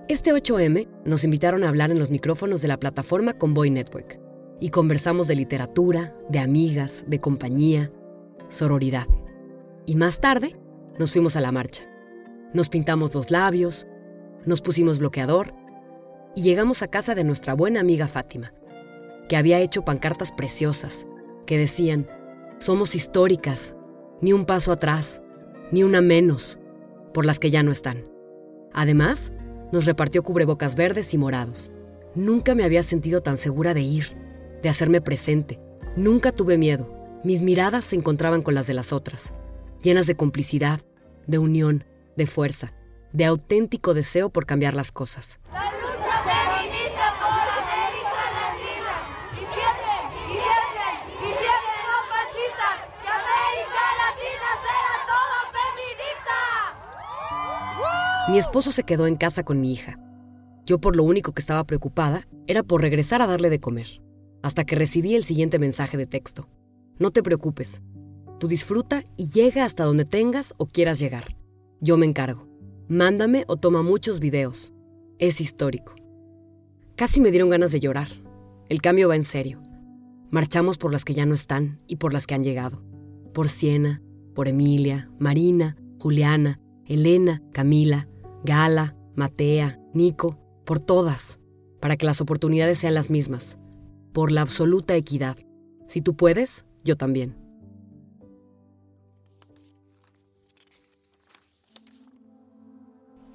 Este 0.08 0.32
8M 0.32 0.88
nos 1.06 1.24
invitaron 1.24 1.64
a 1.64 1.70
hablar 1.70 1.92
en 1.92 2.00
los 2.00 2.12
micrófonos 2.12 2.62
de 2.62 2.68
la 2.68 2.80
plataforma 2.80 3.38
Convoy 3.38 3.70
Network 3.72 4.20
y 4.60 4.70
conversamos 4.70 5.28
de 5.28 5.36
literatura, 5.36 6.14
de 6.30 6.40
amigas, 6.40 7.04
de 7.08 7.20
compañía, 7.20 7.92
sororidad. 8.50 9.08
Y 9.86 9.96
más 9.96 10.20
tarde 10.22 10.56
nos 11.00 11.12
fuimos 11.12 11.36
a 11.36 11.42
la 11.42 11.52
marcha. 11.52 11.84
Nos 12.54 12.70
pintamos 12.70 13.14
los 13.16 13.32
labios, 13.32 13.88
nos 14.46 14.62
pusimos 14.62 15.00
bloqueador 15.00 15.54
y 16.36 16.42
llegamos 16.42 16.82
a 16.82 16.88
casa 16.88 17.16
de 17.16 17.24
nuestra 17.24 17.54
buena 17.54 17.80
amiga 17.80 18.08
Fátima, 18.08 18.54
que 19.28 19.38
había 19.38 19.60
hecho 19.60 19.84
pancartas 19.84 20.32
preciosas 20.32 21.08
que 21.46 21.58
decían, 21.58 22.08
somos 22.60 22.96
históricas, 22.96 23.76
ni 24.22 24.34
un 24.34 24.46
paso 24.46 24.72
atrás, 24.72 25.22
ni 25.72 25.84
una 25.84 26.02
menos, 26.02 26.60
por 27.14 27.26
las 27.26 27.40
que 27.40 27.52
ya 27.52 27.64
no 27.64 27.72
están. 27.72 28.08
Además, 28.74 29.32
nos 29.72 29.86
repartió 29.86 30.24
cubrebocas 30.24 30.76
verdes 30.76 31.14
y 31.14 31.18
morados. 31.18 31.72
Nunca 32.16 32.56
me 32.56 32.64
había 32.64 32.84
sentido 32.84 33.22
tan 33.22 33.38
segura 33.38 33.74
de 33.74 33.82
ir, 33.82 34.18
de 34.62 34.70
hacerme 34.70 35.02
presente. 35.02 35.60
Nunca 35.96 36.32
tuve 36.32 36.58
miedo. 36.58 37.03
Mis 37.24 37.42
miradas 37.42 37.86
se 37.86 37.96
encontraban 37.96 38.42
con 38.42 38.54
las 38.54 38.68
de 38.68 38.74
las 38.74 38.92
otras, 38.92 39.32
llenas 39.82 40.08
de 40.08 40.16
complicidad, 40.18 40.82
de 41.26 41.38
unión, 41.38 41.86
de 42.18 42.28
fuerza, 42.28 42.74
de 43.14 43.24
auténtico 43.24 43.94
deseo 43.94 44.30
por 44.30 44.46
cambiar 44.46 44.74
las 44.74 44.92
cosas. 44.92 45.40
La 45.54 45.72
lucha 45.72 46.22
feminista 46.26 47.14
por 47.22 47.48
América 47.64 48.28
Latina. 48.36 48.96
Y 49.32 49.40
tiemblen, 49.40 50.04
y 50.20 50.36
tiemblen, 50.36 50.96
y 51.16 51.32
tiemblen 51.32 51.84
los 51.88 52.06
machistas, 52.12 52.76
que 53.02 53.08
América 53.08 53.84
Latina 54.04 54.50
sea 54.66 54.92
feminista. 55.56 56.38
Mi 58.34 58.38
esposo 58.38 58.70
se 58.72 58.84
quedó 58.84 59.08
en 59.08 59.16
casa 59.16 59.46
con 59.46 59.62
mi 59.62 59.72
hija. 59.72 59.98
Yo 60.66 60.80
por 60.80 60.98
lo 60.98 61.06
único 61.06 61.32
que 61.32 61.42
estaba 61.42 61.64
preocupada 61.64 62.28
era 62.48 62.64
por 62.64 62.82
regresar 62.82 63.22
a 63.22 63.28
darle 63.28 63.50
de 63.50 63.62
comer, 63.62 64.02
hasta 64.42 64.66
que 64.66 64.76
recibí 64.76 65.16
el 65.16 65.24
siguiente 65.24 65.58
mensaje 65.58 65.96
de 65.96 66.06
texto. 66.06 66.50
No 67.00 67.12
te 67.12 67.24
preocupes. 67.24 67.82
Tú 68.40 68.48
disfruta 68.48 69.04
y 69.18 69.30
llega 69.30 69.66
hasta 69.66 69.84
donde 69.84 70.06
tengas 70.06 70.54
o 70.58 70.66
quieras 70.66 71.00
llegar. 71.00 71.38
Yo 71.82 71.98
me 71.98 72.06
encargo. 72.06 72.48
Mándame 72.88 73.46
o 73.48 73.58
toma 73.58 73.82
muchos 73.82 74.20
videos. 74.20 74.74
Es 75.18 75.42
histórico. 75.42 75.96
Casi 76.96 77.22
me 77.22 77.32
dieron 77.32 77.50
ganas 77.50 77.72
de 77.72 77.80
llorar. 77.80 78.08
El 78.70 78.82
cambio 78.82 79.08
va 79.08 79.16
en 79.16 79.24
serio. 79.24 79.62
Marchamos 80.30 80.78
por 80.78 80.92
las 80.92 81.06
que 81.06 81.14
ya 81.14 81.26
no 81.26 81.34
están 81.34 81.80
y 81.88 81.98
por 81.98 82.14
las 82.14 82.28
que 82.28 82.36
han 82.36 82.44
llegado. 82.44 82.84
Por 83.34 83.50
Siena, 83.50 84.02
por 84.34 84.48
Emilia, 84.48 85.10
Marina, 85.20 85.78
Juliana, 86.00 86.60
Elena, 86.86 87.42
Camila, 87.52 88.08
Gala, 88.44 88.96
Matea, 89.16 89.80
Nico, 89.94 90.38
por 90.66 90.80
todas, 90.80 91.40
para 91.80 91.98
que 91.98 92.06
las 92.06 92.20
oportunidades 92.22 92.80
sean 92.80 92.94
las 92.94 93.10
mismas, 93.10 93.58
por 94.12 94.32
la 94.32 94.42
absoluta 94.42 94.96
equidad. 94.96 95.38
Si 95.88 96.02
tú 96.02 96.16
puedes, 96.16 96.66
yo 96.84 96.98
también. 96.98 97.36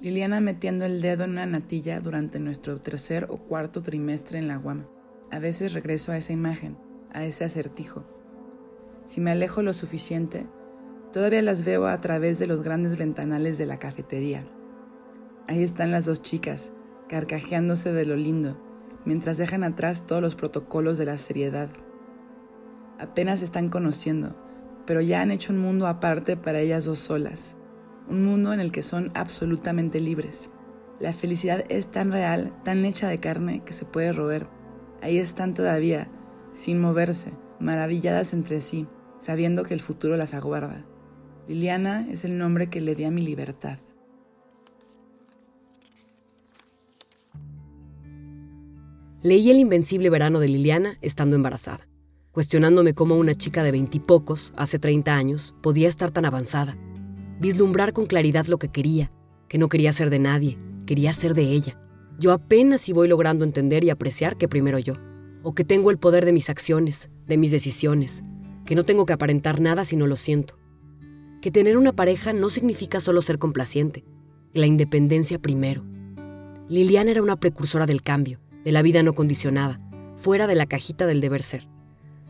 Liliana 0.01 0.39
metiendo 0.39 0.85
el 0.85 1.01
dedo 1.01 1.25
en 1.25 1.31
una 1.31 1.45
natilla 1.45 1.99
durante 1.99 2.39
nuestro 2.39 2.79
tercer 2.79 3.27
o 3.29 3.37
cuarto 3.37 3.83
trimestre 3.83 4.39
en 4.39 4.47
la 4.47 4.57
UAM. 4.57 4.85
A 5.29 5.39
veces 5.39 5.73
regreso 5.73 6.13
a 6.13 6.17
esa 6.17 6.31
imagen, 6.31 6.77
a 7.11 7.25
ese 7.25 7.43
acertijo. 7.43 8.05
Si 9.05 9.19
me 9.19 9.31
alejo 9.31 9.61
lo 9.61 9.73
suficiente, 9.73 10.47
todavía 11.11 11.41
las 11.41 11.65
veo 11.65 11.85
a 11.87 11.99
través 11.99 12.39
de 12.39 12.47
los 12.47 12.61
grandes 12.61 12.97
ventanales 12.97 13.57
de 13.57 13.65
la 13.65 13.77
cafetería. 13.77 14.47
Ahí 15.47 15.63
están 15.63 15.91
las 15.91 16.05
dos 16.05 16.21
chicas, 16.21 16.71
carcajeándose 17.09 17.91
de 17.91 18.05
lo 18.05 18.15
lindo, 18.15 18.57
mientras 19.03 19.37
dejan 19.37 19.65
atrás 19.65 20.05
todos 20.07 20.21
los 20.21 20.35
protocolos 20.35 20.97
de 20.97 21.05
la 21.05 21.17
seriedad. 21.17 21.69
Apenas 22.99 23.41
están 23.41 23.69
conociendo, 23.69 24.35
pero 24.85 25.01
ya 25.01 25.21
han 25.21 25.31
hecho 25.31 25.53
un 25.53 25.59
mundo 25.59 25.87
aparte 25.87 26.37
para 26.37 26.59
ellas 26.59 26.85
dos 26.85 26.99
solas 26.99 27.55
un 28.09 28.25
mundo 28.25 28.53
en 28.53 28.59
el 28.59 28.71
que 28.71 28.83
son 28.83 29.11
absolutamente 29.13 29.99
libres. 29.99 30.49
La 30.99 31.13
felicidad 31.13 31.63
es 31.69 31.89
tan 31.89 32.11
real, 32.11 32.53
tan 32.63 32.83
hecha 32.83 33.07
de 33.07 33.19
carne, 33.19 33.61
que 33.63 33.73
se 33.73 33.85
puede 33.85 34.11
roer. 34.11 34.47
Ahí 35.01 35.17
están 35.17 35.53
todavía, 35.53 36.09
sin 36.51 36.81
moverse, 36.81 37.31
maravilladas 37.59 38.33
entre 38.33 38.59
sí, 38.59 38.87
sabiendo 39.19 39.63
que 39.63 39.73
el 39.73 39.79
futuro 39.79 40.17
las 40.17 40.33
aguarda. 40.33 40.85
Liliana 41.47 42.05
es 42.09 42.25
el 42.25 42.37
nombre 42.37 42.69
que 42.69 42.81
le 42.81 42.95
di 42.95 43.05
a 43.05 43.11
mi 43.11 43.21
libertad. 43.21 43.77
Leí 49.21 49.51
El 49.51 49.59
Invencible 49.59 50.09
Verano 50.09 50.39
de 50.39 50.47
Liliana 50.47 50.97
estando 51.01 51.35
embarazada, 51.35 51.88
cuestionándome 52.31 52.93
cómo 52.93 53.15
una 53.15 53.35
chica 53.35 53.63
de 53.63 53.71
veintipocos, 53.71 54.53
hace 54.55 54.79
30 54.79 55.15
años, 55.15 55.55
podía 55.61 55.89
estar 55.89 56.11
tan 56.11 56.25
avanzada 56.25 56.77
vislumbrar 57.39 57.93
con 57.93 58.05
claridad 58.05 58.45
lo 58.47 58.59
que 58.59 58.67
quería, 58.67 59.11
que 59.47 59.57
no 59.57 59.69
quería 59.69 59.93
ser 59.93 60.09
de 60.09 60.19
nadie, 60.19 60.59
quería 60.85 61.13
ser 61.13 61.33
de 61.33 61.43
ella. 61.43 61.79
Yo 62.19 62.33
apenas 62.33 62.81
si 62.81 62.91
voy 62.91 63.07
logrando 63.07 63.45
entender 63.45 63.83
y 63.83 63.89
apreciar 63.89 64.37
que 64.37 64.49
primero 64.49 64.77
yo, 64.77 64.95
o 65.41 65.55
que 65.55 65.63
tengo 65.63 65.89
el 65.89 65.97
poder 65.97 66.25
de 66.25 66.33
mis 66.33 66.49
acciones, 66.49 67.09
de 67.27 67.37
mis 67.37 67.51
decisiones, 67.51 68.23
que 68.65 68.75
no 68.75 68.83
tengo 68.83 69.05
que 69.05 69.13
aparentar 69.13 69.61
nada 69.61 69.85
si 69.85 69.95
no 69.95 70.05
lo 70.05 70.17
siento. 70.17 70.59
Que 71.41 71.49
tener 71.49 71.77
una 71.77 71.93
pareja 71.93 72.33
no 72.33 72.49
significa 72.49 72.99
solo 72.99 73.21
ser 73.21 73.39
complaciente, 73.39 74.03
la 74.53 74.65
independencia 74.65 75.39
primero. 75.39 75.85
Liliana 76.67 77.11
era 77.11 77.23
una 77.23 77.39
precursora 77.39 77.85
del 77.85 78.01
cambio, 78.01 78.41
de 78.65 78.73
la 78.73 78.81
vida 78.81 79.01
no 79.01 79.13
condicionada, 79.13 79.79
fuera 80.17 80.45
de 80.45 80.55
la 80.55 80.65
cajita 80.65 81.07
del 81.07 81.21
deber 81.21 81.41
ser. 81.41 81.69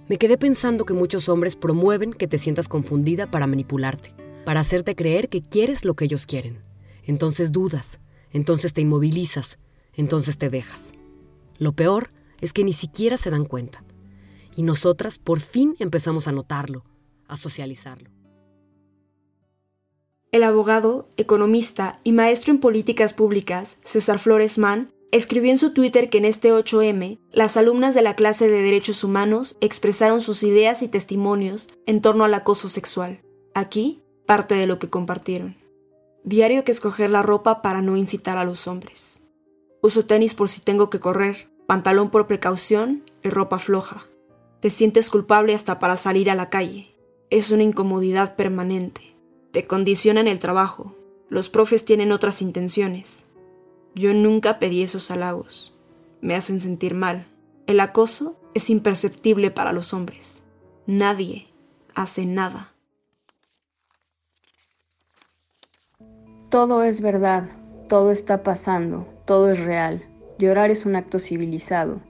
Me 0.10 0.18
quedé 0.18 0.38
pensando 0.38 0.84
que 0.86 0.94
muchos 0.94 1.30
hombres 1.30 1.56
promueven 1.56 2.12
que 2.12 2.28
te 2.28 2.38
sientas 2.38 2.68
confundida 2.68 3.32
para 3.32 3.48
manipularte 3.48 4.14
para 4.50 4.62
hacerte 4.62 4.96
creer 4.96 5.30
que 5.30 5.44
quieres 5.44 5.86
lo 5.86 5.96
que 5.96 6.06
ellos 6.06 6.26
quieren. 6.26 6.64
Entonces 7.04 7.52
dudas, 7.52 8.00
entonces 8.32 8.74
te 8.74 8.82
inmovilizas, 8.82 9.60
entonces 9.94 10.40
te 10.40 10.50
dejas. 10.50 10.92
Lo 11.60 11.74
peor 11.74 12.10
es 12.42 12.52
que 12.52 12.64
ni 12.64 12.74
siquiera 12.74 13.18
se 13.18 13.30
dan 13.30 13.46
cuenta. 13.46 13.84
Y 14.56 14.64
nosotras 14.64 15.20
por 15.20 15.40
fin 15.40 15.76
empezamos 15.78 16.28
a 16.28 16.32
notarlo, 16.32 16.84
a 17.28 17.38
socializarlo. 17.38 18.10
El 20.32 20.42
abogado, 20.42 21.10
economista 21.18 22.00
y 22.04 22.12
maestro 22.12 22.52
en 22.52 22.60
políticas 22.60 23.14
públicas, 23.14 23.78
César 23.84 24.18
Flores 24.18 24.58
Mann, 24.58 24.92
escribió 25.12 25.52
en 25.52 25.58
su 25.58 25.74
Twitter 25.74 26.10
que 26.10 26.20
en 26.20 26.26
este 26.26 26.52
8M, 26.52 27.20
las 27.32 27.58
alumnas 27.58 27.96
de 27.96 28.02
la 28.02 28.16
clase 28.16 28.48
de 28.48 28.62
Derechos 28.62 29.04
Humanos 29.04 29.58
expresaron 29.62 30.22
sus 30.22 30.44
ideas 30.44 30.82
y 30.82 30.88
testimonios 30.88 31.70
en 31.86 32.02
torno 32.02 32.24
al 32.24 32.34
acoso 32.34 32.70
sexual. 32.70 33.22
Aquí 33.54 34.04
parte 34.26 34.56
de 34.56 34.68
lo 34.68 34.78
que 34.78 34.90
compartieron. 34.90 35.58
Diario 36.24 36.64
que 36.64 36.72
escoger 36.72 37.10
la 37.10 37.24
ropa 37.24 37.62
para 37.64 37.82
no 37.82 37.98
incitar 37.98 38.38
a 38.38 38.44
los 38.44 38.68
hombres. 38.68 39.22
Uso 39.82 40.06
tenis 40.06 40.36
por 40.36 40.50
si 40.50 40.62
tengo 40.62 40.90
que 40.90 41.00
correr, 41.00 41.50
pantalón 41.66 42.12
por 42.12 42.28
precaución 42.28 43.04
y 43.24 43.30
ropa 43.30 43.58
floja. 43.58 44.08
Te 44.60 44.70
sientes 44.70 45.10
culpable 45.10 45.56
hasta 45.56 45.80
para 45.80 45.98
salir 45.98 46.30
a 46.30 46.36
la 46.36 46.50
calle. 46.50 46.96
Es 47.30 47.50
una 47.52 47.64
incomodidad 47.64 48.36
permanente. 48.36 49.16
Te 49.52 49.66
condiciona 49.66 50.20
en 50.20 50.28
el 50.28 50.38
trabajo. 50.38 50.96
Los 51.30 51.50
profes 51.50 51.86
tienen 51.86 52.12
otras 52.12 52.42
intenciones. 52.42 53.26
Yo 53.96 54.14
nunca 54.14 54.60
pedí 54.60 54.84
esos 54.84 55.12
halagos. 55.12 55.74
Me 56.22 56.36
hacen 56.36 56.60
sentir 56.60 56.94
mal. 56.94 57.28
El 57.68 57.80
acoso 57.80 58.36
es 58.54 58.70
imperceptible 58.70 59.52
para 59.52 59.72
los 59.72 59.94
hombres. 59.94 60.44
Nadie 60.86 61.48
hace 61.96 62.26
nada. 62.26 62.72
Todo 66.50 66.84
es 66.84 67.02
verdad, 67.02 67.48
todo 67.88 68.12
está 68.12 68.42
pasando, 68.42 69.08
todo 69.26 69.52
es 69.52 69.60
real. 69.60 70.04
Llorar 70.40 70.72
es 70.72 70.86
un 70.86 70.96
acto 70.96 71.20
civilizado, 71.20 72.02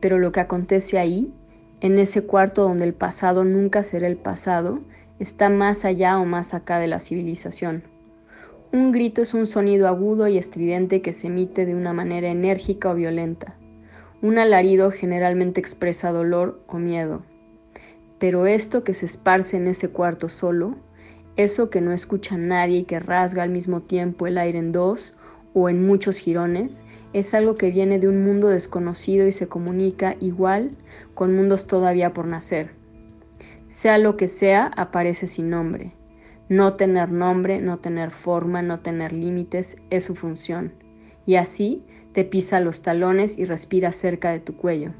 pero 0.00 0.18
lo 0.18 0.32
que 0.32 0.40
acontece 0.40 0.98
ahí, 0.98 1.34
en 1.80 1.98
ese 1.98 2.24
cuarto 2.24 2.62
donde 2.62 2.84
el 2.84 2.94
pasado 2.94 3.44
nunca 3.44 3.82
será 3.82 4.06
el 4.06 4.16
pasado, 4.16 4.80
está 5.18 5.48
más 5.48 5.84
allá 5.84 6.18
o 6.18 6.24
más 6.24 6.54
acá 6.54 6.78
de 6.78 6.86
la 6.86 7.00
civilización. 7.00 7.93
Un 8.74 8.90
grito 8.90 9.22
es 9.22 9.34
un 9.34 9.46
sonido 9.46 9.86
agudo 9.86 10.26
y 10.26 10.36
estridente 10.36 11.00
que 11.00 11.12
se 11.12 11.28
emite 11.28 11.64
de 11.64 11.76
una 11.76 11.92
manera 11.92 12.26
enérgica 12.28 12.90
o 12.90 12.96
violenta. 12.96 13.54
Un 14.20 14.36
alarido 14.36 14.90
generalmente 14.90 15.60
expresa 15.60 16.10
dolor 16.10 16.60
o 16.66 16.78
miedo. 16.78 17.22
Pero 18.18 18.46
esto 18.46 18.82
que 18.82 18.92
se 18.92 19.06
esparce 19.06 19.58
en 19.58 19.68
ese 19.68 19.90
cuarto 19.90 20.28
solo 20.28 20.74
eso 21.36 21.70
que 21.70 21.80
no 21.80 21.92
escucha 21.92 22.36
nadie 22.36 22.78
y 22.78 22.84
que 22.84 22.98
rasga 22.98 23.44
al 23.44 23.50
mismo 23.50 23.80
tiempo 23.80 24.26
el 24.26 24.38
aire 24.38 24.58
en 24.58 24.72
dos 24.72 25.12
o 25.54 25.68
en 25.68 25.86
muchos 25.86 26.18
jirones, 26.18 26.82
es 27.12 27.32
algo 27.32 27.54
que 27.54 27.70
viene 27.70 28.00
de 28.00 28.08
un 28.08 28.24
mundo 28.24 28.48
desconocido 28.48 29.28
y 29.28 29.30
se 29.30 29.46
comunica 29.46 30.16
igual 30.20 30.72
con 31.14 31.32
mundos 31.32 31.68
todavía 31.68 32.12
por 32.12 32.26
nacer. 32.26 32.70
Sea 33.68 33.98
lo 33.98 34.16
que 34.16 34.26
sea, 34.26 34.72
aparece 34.76 35.28
sin 35.28 35.48
nombre. 35.48 35.92
No 36.48 36.74
tener 36.74 37.10
nombre, 37.10 37.60
no 37.60 37.78
tener 37.78 38.10
forma, 38.10 38.60
no 38.60 38.80
tener 38.80 39.12
límites 39.12 39.76
es 39.90 40.04
su 40.04 40.14
función. 40.14 40.72
Y 41.26 41.36
así 41.36 41.82
te 42.12 42.24
pisa 42.24 42.60
los 42.60 42.82
talones 42.82 43.38
y 43.38 43.44
respira 43.44 43.92
cerca 43.92 44.30
de 44.30 44.40
tu 44.40 44.56
cuello. 44.56 44.92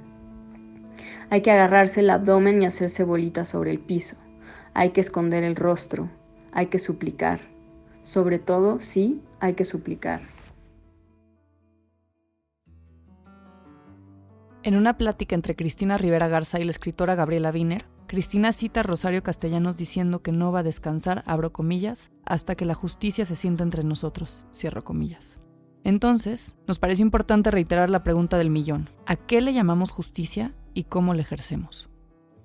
Hay 1.31 1.43
que 1.43 1.51
agarrarse 1.51 2.01
el 2.01 2.11
abdomen 2.11 2.63
y 2.63 2.67
hacerse 2.67 3.05
bolitas 3.05 3.49
sobre 3.49 3.71
el 3.71 3.79
piso. 3.79 4.17
Hay 4.73 4.91
que 4.91 5.01
esconder 5.01 5.45
el 5.45 5.57
rostro, 5.57 6.09
hay 6.53 6.67
que 6.67 6.79
suplicar. 6.79 7.41
Sobre 8.03 8.39
todo, 8.39 8.81
sí, 8.81 9.21
hay 9.41 9.55
que 9.55 9.65
suplicar. 9.65 10.23
En 14.63 14.77
una 14.77 14.97
plática 14.97 15.35
entre 15.35 15.55
Cristina 15.55 15.99
Rivera 15.99 16.29
Garza 16.29 16.59
y 16.59 16.65
la 16.65 16.71
escritora 16.71 17.15
Gabriela 17.15 17.51
Wiener, 17.51 17.85
Cristina 18.07 18.53
cita 18.53 18.81
a 18.81 18.83
Rosario 18.83 19.23
Castellanos 19.23 19.77
diciendo 19.77 20.23
que 20.23 20.33
no 20.33 20.53
va 20.53 20.61
a 20.61 20.65
descansar, 20.65 21.23
abro 21.27 21.53
comillas, 21.53 22.11
hasta 22.25 22.55
que 22.55 22.65
la 22.65 22.75
justicia 22.75 23.25
se 23.25 23.35
sienta 23.35 23.65
entre 23.65 23.85
nosotros, 23.85 24.47
cierro 24.55 24.85
comillas. 24.85 25.41
Entonces, 25.83 26.57
nos 26.67 26.79
parece 26.79 27.03
importante 27.03 27.51
reiterar 27.51 27.91
la 27.91 28.05
pregunta 28.05 28.39
del 28.39 28.51
millón. 28.51 28.91
¿A 29.07 29.17
qué 29.17 29.41
le 29.41 29.53
llamamos 29.53 29.91
justicia 29.91 30.55
y 30.73 30.85
cómo 30.85 31.15
la 31.15 31.23
ejercemos? 31.23 31.91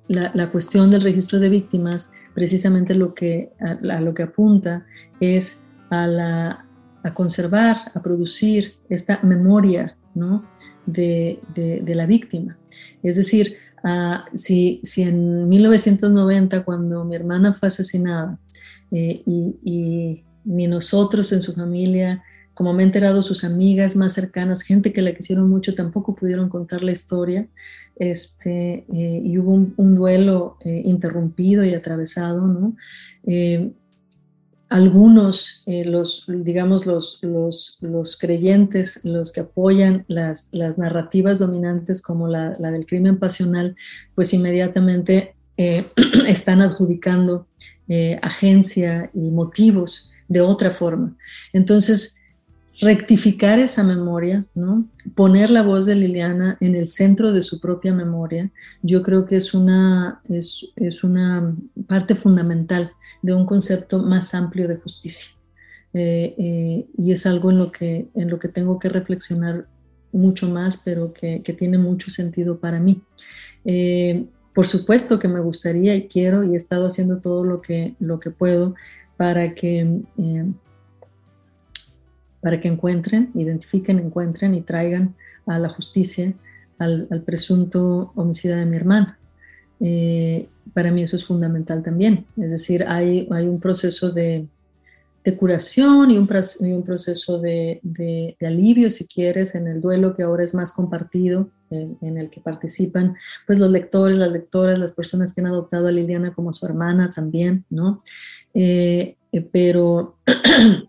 la, 0.10 0.52
cuestión 0.52 0.89
del 0.89 1.02
registro 1.02 1.39
de 1.39 1.50
víctimas, 1.50 2.12
precisamente 2.34 2.95
lo 2.95 3.13
que, 3.13 3.54
a, 3.60 4.02
lo 4.02 4.13
que 4.13 4.24
apunta 4.24 4.86
es 5.19 5.67
a, 5.91 6.65
conservar, 7.13 7.91
a 7.93 8.02
producir 8.02 8.76
esta 8.89 9.19
memoria 9.24 9.95
¿no? 10.15 10.43
de, 10.88 11.39
la 11.86 12.08
víctima. 12.08 12.58
Es 13.04 13.17
decir, 13.17 13.58
si, 14.34 14.82
si, 14.84 15.04
en 15.04 15.48
1990, 15.50 16.63
cuando 16.63 17.06
mi 17.06 17.15
hermana 17.15 17.54
fue 17.54 17.68
asesinada, 17.68 18.38
eh, 18.92 19.22
y, 19.26 20.24
ni 20.46 20.68
nosotros 20.68 21.32
en 21.32 21.42
su 21.42 21.54
familia, 21.54 22.24
como 22.54 22.74
me 22.74 22.84
han 22.84 22.89
enterado 22.89 23.22
sus 23.22 23.44
amigas 23.44 23.96
más 23.96 24.13
cercanas, 24.13 24.63
gente 24.63 24.92
que 24.94 25.02
la 25.02 25.13
quisieron 25.13 25.50
mucho, 25.50 25.76
tampoco 25.76 26.15
pudieron 26.15 26.50
contar 26.50 26.82
la 26.82 26.92
historia, 26.92 27.48
este, 27.98 28.86
eh, 28.92 29.22
y 29.24 29.38
hubo 29.38 29.74
un, 29.76 29.96
duelo 29.96 30.58
eh, 30.62 30.82
interrumpido 30.86 31.63
y 31.63 31.74
atravesado, 31.74 32.48
¿no? 32.48 32.76
Eh, 34.70 34.76
algunos, 34.76 35.64
los, 35.66 36.26
digamos, 36.28 36.86
los, 36.86 37.20
los, 37.22 37.78
los, 37.82 38.18
creyentes, 38.18 39.04
los 39.04 39.32
que 39.32 39.42
apoyan 39.42 40.06
las, 40.08 40.50
las 40.54 40.78
narrativas 40.78 41.40
dominantes 41.40 42.02
como 42.02 42.28
la, 42.28 42.54
la, 42.60 42.72
del 42.72 42.86
crimen 42.86 43.18
pasional, 43.18 43.76
pues 44.16 44.34
inmediatamente 44.34 45.36
están 46.28 46.62
adjudicando 46.62 47.48
agencia 48.22 49.10
y 49.16 49.32
motivos 49.32 50.12
de 50.28 50.42
otra 50.42 50.70
forma. 50.72 51.18
Entonces, 51.54 52.19
rectificar 52.82 53.60
esa 53.60 53.84
memoria, 53.84 54.46
¿no? 54.56 54.88
poner 55.15 55.50
la 55.50 55.63
voz 55.63 55.86
de 55.86 55.96
Liliana 55.96 56.58
en 56.62 56.76
el 56.76 56.88
centro 56.88 57.32
de 57.32 57.44
su 57.44 57.60
propia 57.60 57.94
memoria, 57.94 58.52
yo 58.82 59.04
creo 59.04 59.26
que 59.26 59.36
es 59.36 59.54
una, 59.54 60.22
es, 60.30 61.04
una 61.04 61.56
parte 61.88 62.15
fundamental 62.15 62.92
de 63.22 63.34
un 63.34 63.46
concepto 63.46 64.00
más 64.00 64.34
amplio 64.34 64.68
de 64.68 64.78
justicia. 64.78 65.36
Eh, 65.94 66.36
eh, 66.38 66.86
y 66.98 67.12
es 67.12 67.26
algo 67.26 67.50
en 67.50 67.58
lo, 67.58 67.72
que, 67.72 68.08
en 68.13 68.30
lo 68.30 68.39
que 68.39 68.48
tengo 68.48 68.80
que 68.80 68.89
reflexionar 68.89 69.68
mucho 70.12 70.48
más, 70.48 70.78
pero 70.78 71.13
que, 71.13 71.42
tiene 71.58 71.78
mucho 71.78 72.10
sentido 72.10 72.60
para 72.60 72.80
mí. 72.80 73.02
Eh, 73.65 74.26
por 74.54 74.65
supuesto 74.65 75.20
que 75.20 75.28
me 75.28 75.42
gustaría 75.42 75.96
y 75.96 76.08
quiero 76.08 76.44
y 76.44 76.54
he 76.54 76.56
estado 76.56 76.86
haciendo 76.86 77.20
todo 77.20 77.44
lo 77.44 77.62
que, 77.62 77.96
lo 78.00 78.20
que 78.20 78.32
puedo 78.32 78.76
para 79.18 79.54
que 79.54 80.02
para 82.41 82.60
que 82.60 82.67
encuentren, 82.67 83.32
identifiquen, 83.36 83.99
encuentren 83.99 84.56
y 84.56 84.62
traigan 84.62 85.15
a 85.45 85.60
la 85.60 85.69
justicia 85.69 86.34
al, 86.78 87.23
presunto 87.25 88.12
homicida 88.15 88.58
de 88.58 88.65
mi 88.65 88.78
hermana. 88.78 89.19
Eh, 89.82 90.47
para 90.73 90.91
mí 90.91 91.04
eso 91.04 91.15
es 91.15 91.25
fundamental 91.25 91.84
también. 91.84 92.25
Es 92.38 92.52
decir, 92.52 92.84
hay, 92.88 93.28
un 93.30 93.60
proceso 93.60 94.12
de, 94.12 94.47
curación 95.38 96.10
y 96.10 96.17
un, 96.17 96.28
un 96.62 96.84
proceso 96.84 97.39
de, 97.39 98.36
alivio, 98.41 98.89
si 98.89 99.06
quieres, 99.06 99.54
en 99.56 99.67
el 99.67 99.80
duelo 99.80 100.15
que 100.15 100.23
ahora 100.23 100.43
es 100.43 100.56
más 100.56 100.73
compartido, 100.73 101.52
en, 101.71 102.17
el 102.17 102.30
que 102.30 102.41
participan 102.41 103.15
pues, 103.45 103.60
los 103.60 103.69
lectores, 103.69 104.17
las 104.17 104.32
lectoras, 104.32 104.80
las 104.80 104.93
personas 104.93 105.34
que 105.34 105.41
han 105.41 105.47
adoptado 105.47 105.88
a 105.88 105.91
Liliana 105.91 106.34
como 106.34 106.52
su 106.54 106.65
hermana 106.65 107.12
también, 107.13 107.65
¿no? 107.69 107.99
Eh, 108.54 109.17
eh, 109.32 109.41
pero 109.52 110.17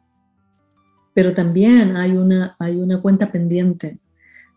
pero 1.14 1.32
también 1.32 1.96
hay 1.96 2.12
una, 2.12 2.56
hay 2.58 2.76
una 2.76 3.00
cuenta 3.00 3.30
pendiente, 3.30 3.98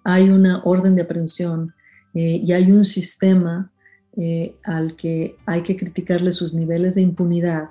hay 0.04 0.30
una 0.30 0.62
orden 0.63 0.96
de 0.96 1.04
aprehensión 1.04 1.74
eh, 2.13 2.42
y 2.44 2.52
hay 2.52 2.72
un 2.72 2.84
sistema 2.84 3.72
eh, 4.16 4.56
al 4.63 4.96
que 4.96 5.36
hay 5.46 5.63
que 5.63 5.76
criticarle 5.76 6.32
sus 6.32 6.54
niveles 6.54 6.96
de 6.96 7.02
impunidad 7.02 7.70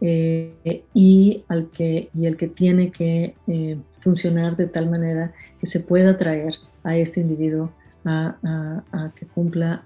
eh, 0.00 0.84
y, 0.94 1.44
al 1.48 1.70
que, 1.70 2.10
y 2.14 2.26
el 2.26 2.36
que 2.36 2.48
tiene 2.48 2.90
que 2.90 3.34
funcionar 4.00 4.56
de 4.56 4.66
tal 4.66 4.88
manera 4.88 5.34
que 5.58 5.66
se 5.66 5.80
pueda 5.80 6.16
traer 6.16 6.54
a 6.84 6.96
este 6.96 7.20
individuo 7.20 7.72
a, 8.04 9.12
que 9.16 9.26
cumpla 9.26 9.84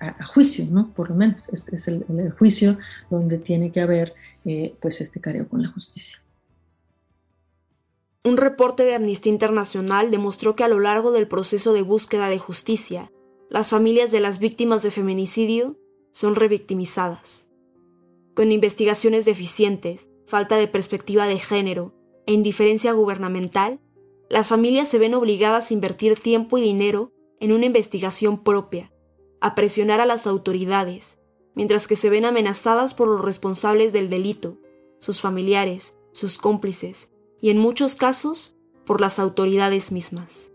a, 0.00 0.24
juicio, 0.24 0.66
¿no? 0.70 0.92
Por 0.92 1.10
lo 1.10 1.14
menos, 1.14 1.48
es, 1.50 1.88
el, 1.88 2.04
juicio 2.38 2.78
donde 3.08 3.38
tiene 3.38 3.70
que 3.70 3.80
haber 3.80 4.12
pues 4.80 5.00
este 5.00 5.20
careo 5.20 5.48
con 5.48 5.62
la 5.62 5.68
justicia. 5.68 6.18
Un 8.22 8.36
reporte 8.36 8.84
de 8.84 8.94
Amnistía 8.94 9.32
Internacional 9.32 10.10
demostró 10.10 10.54
que 10.54 10.62
a 10.62 10.68
lo 10.68 10.78
largo 10.78 11.10
del 11.10 11.26
proceso 11.26 11.72
de 11.72 11.80
búsqueda 11.80 12.28
de 12.28 12.38
justicia, 12.38 13.10
las 13.48 13.70
familias 13.70 14.10
de 14.10 14.20
las 14.20 14.38
víctimas 14.38 14.82
de 14.82 14.90
feminicidio 14.90 15.78
son 16.12 16.34
revictimizadas. 16.34 17.48
Con 18.36 18.52
investigaciones 18.52 19.24
deficientes, 19.24 20.10
falta 20.26 20.56
de 20.56 20.68
perspectiva 20.68 21.26
de 21.26 21.38
género 21.38 21.94
e 22.26 22.34
indiferencia 22.34 22.92
gubernamental, 22.92 23.80
las 24.28 24.48
familias 24.48 24.88
se 24.88 24.98
ven 24.98 25.14
obligadas 25.14 25.70
a 25.70 25.74
invertir 25.74 26.20
tiempo 26.20 26.58
y 26.58 26.60
dinero 26.60 27.12
en 27.40 27.52
una 27.52 27.64
investigación 27.64 28.44
propia, 28.44 28.92
a 29.40 29.54
presionar 29.54 29.98
a 29.98 30.06
las 30.06 30.26
autoridades, 30.26 31.18
mientras 31.54 31.88
que 31.88 31.96
se 31.96 32.10
ven 32.10 32.26
amenazadas 32.26 32.92
por 32.92 33.08
los 33.08 33.22
responsables 33.22 33.94
del 33.94 34.10
delito, 34.10 34.58
sus 34.98 35.22
familiares, 35.22 35.96
sus 36.12 36.36
cómplices 36.36 37.09
y 37.40 37.50
en 37.50 37.58
muchos 37.58 37.94
casos 37.94 38.56
por 38.84 39.00
las 39.00 39.18
autoridades 39.18 39.92
mismas. 39.92 40.50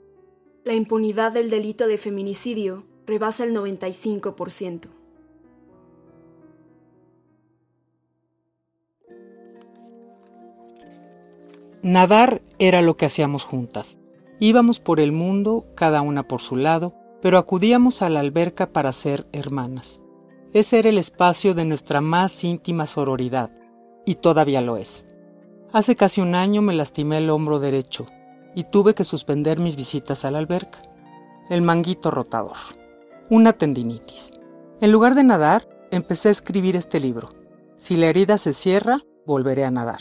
La 0.63 0.73
impunidad 0.73 1.31
del 1.31 1.49
delito 1.49 1.87
de 1.87 1.97
feminicidio 1.97 2.85
rebasa 3.05 3.43
el 3.43 3.55
95%. 3.55 4.89
Nadar 11.81 12.41
era 12.57 12.81
lo 12.81 12.97
que 12.97 13.05
hacíamos 13.05 13.43
juntas. 13.43 13.99
Íbamos 14.39 14.79
por 14.79 14.99
el 14.99 15.11
mundo, 15.11 15.67
cada 15.75 16.01
una 16.01 16.27
por 16.27 16.41
su 16.41 16.55
lado, 16.55 16.95
pero 17.21 17.37
acudíamos 17.37 18.01
a 18.01 18.09
la 18.09 18.21
alberca 18.21 18.73
para 18.73 18.91
ser 18.91 19.27
hermanas. 19.31 20.01
Ese 20.51 20.79
era 20.79 20.89
el 20.89 20.97
espacio 20.97 21.53
de 21.53 21.65
nuestra 21.65 22.01
más 22.01 22.43
íntima 22.43 22.87
sororidad, 22.87 23.51
y 24.03 24.15
todavía 24.15 24.61
lo 24.61 24.77
es. 24.77 25.05
Hace 25.75 25.97
casi 25.97 26.21
un 26.21 26.35
año 26.35 26.61
me 26.61 26.73
lastimé 26.73 27.17
el 27.17 27.29
hombro 27.29 27.59
derecho 27.59 28.05
y 28.55 28.63
tuve 28.63 28.95
que 28.95 29.03
suspender 29.03 29.59
mis 29.59 29.75
visitas 29.75 30.23
a 30.23 30.31
la 30.31 30.37
alberca. 30.37 30.81
El 31.49 31.61
manguito 31.63 32.11
rotador. 32.11 32.55
Una 33.29 33.51
tendinitis. 33.51 34.31
En 34.79 34.93
lugar 34.93 35.15
de 35.15 35.25
nadar, 35.25 35.67
empecé 35.91 36.29
a 36.29 36.31
escribir 36.31 36.77
este 36.77 37.01
libro. 37.01 37.27
Si 37.75 37.97
la 37.97 38.05
herida 38.05 38.37
se 38.37 38.53
cierra, 38.53 39.01
volveré 39.25 39.65
a 39.65 39.69
nadar. 39.69 39.99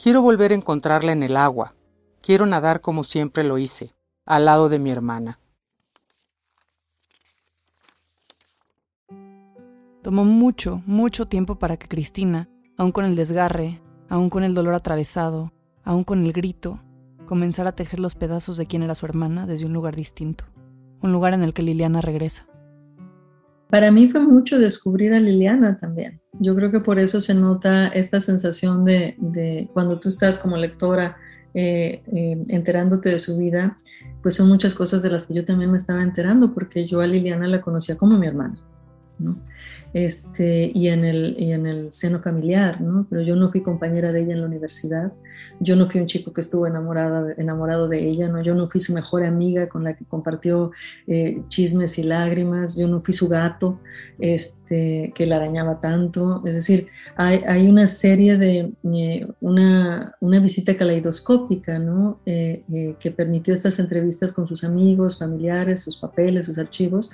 Quiero 0.00 0.22
volver 0.22 0.52
a 0.52 0.54
encontrarla 0.54 1.10
en 1.10 1.24
el 1.24 1.36
agua. 1.36 1.74
Quiero 2.20 2.46
nadar 2.46 2.80
como 2.80 3.02
siempre 3.02 3.42
lo 3.42 3.58
hice, 3.58 3.90
al 4.24 4.44
lado 4.44 4.68
de 4.68 4.78
mi 4.78 4.92
hermana. 4.92 5.40
Tomó 10.04 10.24
mucho, 10.24 10.80
mucho 10.86 11.26
tiempo 11.26 11.56
para 11.56 11.76
que 11.76 11.88
Cristina, 11.88 12.48
aun 12.78 12.92
con 12.92 13.04
el 13.04 13.16
desgarre, 13.16 13.81
aún 14.12 14.28
con 14.28 14.44
el 14.44 14.52
dolor 14.52 14.74
atravesado, 14.74 15.54
aún 15.84 16.04
con 16.04 16.22
el 16.22 16.34
grito, 16.34 16.82
comenzar 17.24 17.66
a 17.66 17.72
tejer 17.72 17.98
los 17.98 18.14
pedazos 18.14 18.58
de 18.58 18.66
quien 18.66 18.82
era 18.82 18.94
su 18.94 19.06
hermana 19.06 19.46
desde 19.46 19.64
un 19.64 19.72
lugar 19.72 19.96
distinto, 19.96 20.44
un 21.00 21.12
lugar 21.12 21.32
en 21.32 21.42
el 21.42 21.54
que 21.54 21.62
Liliana 21.62 22.02
regresa. 22.02 22.46
Para 23.70 23.90
mí 23.90 24.10
fue 24.10 24.20
mucho 24.20 24.58
descubrir 24.58 25.14
a 25.14 25.18
Liliana 25.18 25.78
también. 25.78 26.20
Yo 26.40 26.54
creo 26.54 26.70
que 26.70 26.80
por 26.80 26.98
eso 26.98 27.22
se 27.22 27.34
nota 27.34 27.88
esta 27.88 28.20
sensación 28.20 28.84
de, 28.84 29.70
cuando 29.72 29.98
tú 29.98 30.10
estás 30.10 30.38
como 30.38 30.58
lectora 30.58 31.16
eh, 31.54 32.02
eh, 32.14 32.44
enterándote 32.48 33.08
de 33.08 33.18
su 33.18 33.38
vida, 33.38 33.78
pues 34.22 34.34
son 34.34 34.46
muchas 34.46 34.74
cosas 34.74 35.00
de 35.00 35.10
las 35.10 35.24
que 35.24 35.32
yo 35.32 35.46
también 35.46 35.70
me 35.70 35.78
estaba 35.78 36.02
enterando, 36.02 36.52
porque 36.52 36.86
yo 36.86 37.00
a 37.00 37.06
Liliana 37.06 37.48
la 37.48 37.62
conocía 37.62 37.96
como 37.96 38.18
mi 38.18 38.26
hermana. 38.26 38.62
¿no? 39.18 39.38
Este, 39.94 40.70
y, 40.74 40.88
en 40.88 41.04
el, 41.04 41.36
y 41.38 41.52
en 41.52 41.66
el 41.66 41.92
seno 41.92 42.20
familiar, 42.20 42.80
¿no? 42.80 43.06
Pero 43.10 43.22
yo 43.22 43.36
no 43.36 43.50
fui 43.50 43.62
compañera 43.62 44.12
de 44.12 44.22
ella 44.22 44.32
en 44.32 44.40
la 44.40 44.46
universidad, 44.46 45.12
yo 45.60 45.76
no 45.76 45.88
fui 45.88 46.00
un 46.00 46.06
chico 46.06 46.32
que 46.32 46.40
estuvo 46.40 46.66
enamorada, 46.66 47.34
enamorado 47.36 47.88
de 47.88 48.08
ella, 48.08 48.28
¿no? 48.28 48.42
Yo 48.42 48.54
no 48.54 48.68
fui 48.68 48.80
su 48.80 48.94
mejor 48.94 49.24
amiga 49.24 49.68
con 49.68 49.84
la 49.84 49.94
que 49.94 50.04
compartió 50.04 50.72
eh, 51.06 51.42
chismes 51.48 51.98
y 51.98 52.04
lágrimas, 52.04 52.76
yo 52.76 52.88
no 52.88 53.00
fui 53.00 53.14
su 53.14 53.28
gato 53.28 53.80
este, 54.18 55.12
que 55.14 55.26
la 55.26 55.36
arañaba 55.36 55.80
tanto, 55.80 56.42
es 56.46 56.54
decir, 56.54 56.88
hay, 57.16 57.42
hay 57.46 57.68
una 57.68 57.86
serie 57.86 58.38
de, 58.38 58.72
eh, 58.92 59.26
una, 59.40 60.14
una, 60.20 60.40
visita 60.40 60.76
caleidoscópica, 60.76 61.78
¿no? 61.78 62.20
Eh, 62.26 62.64
que 62.98 63.10
permitió 63.10 63.54
estas 63.54 63.78
entrevistas 63.78 64.32
con 64.32 64.46
sus 64.46 64.64
amigos, 64.64 65.18
familiares, 65.18 65.82
sus 65.82 65.96
papeles, 65.96 66.46
sus 66.46 66.58
archivos, 66.58 67.10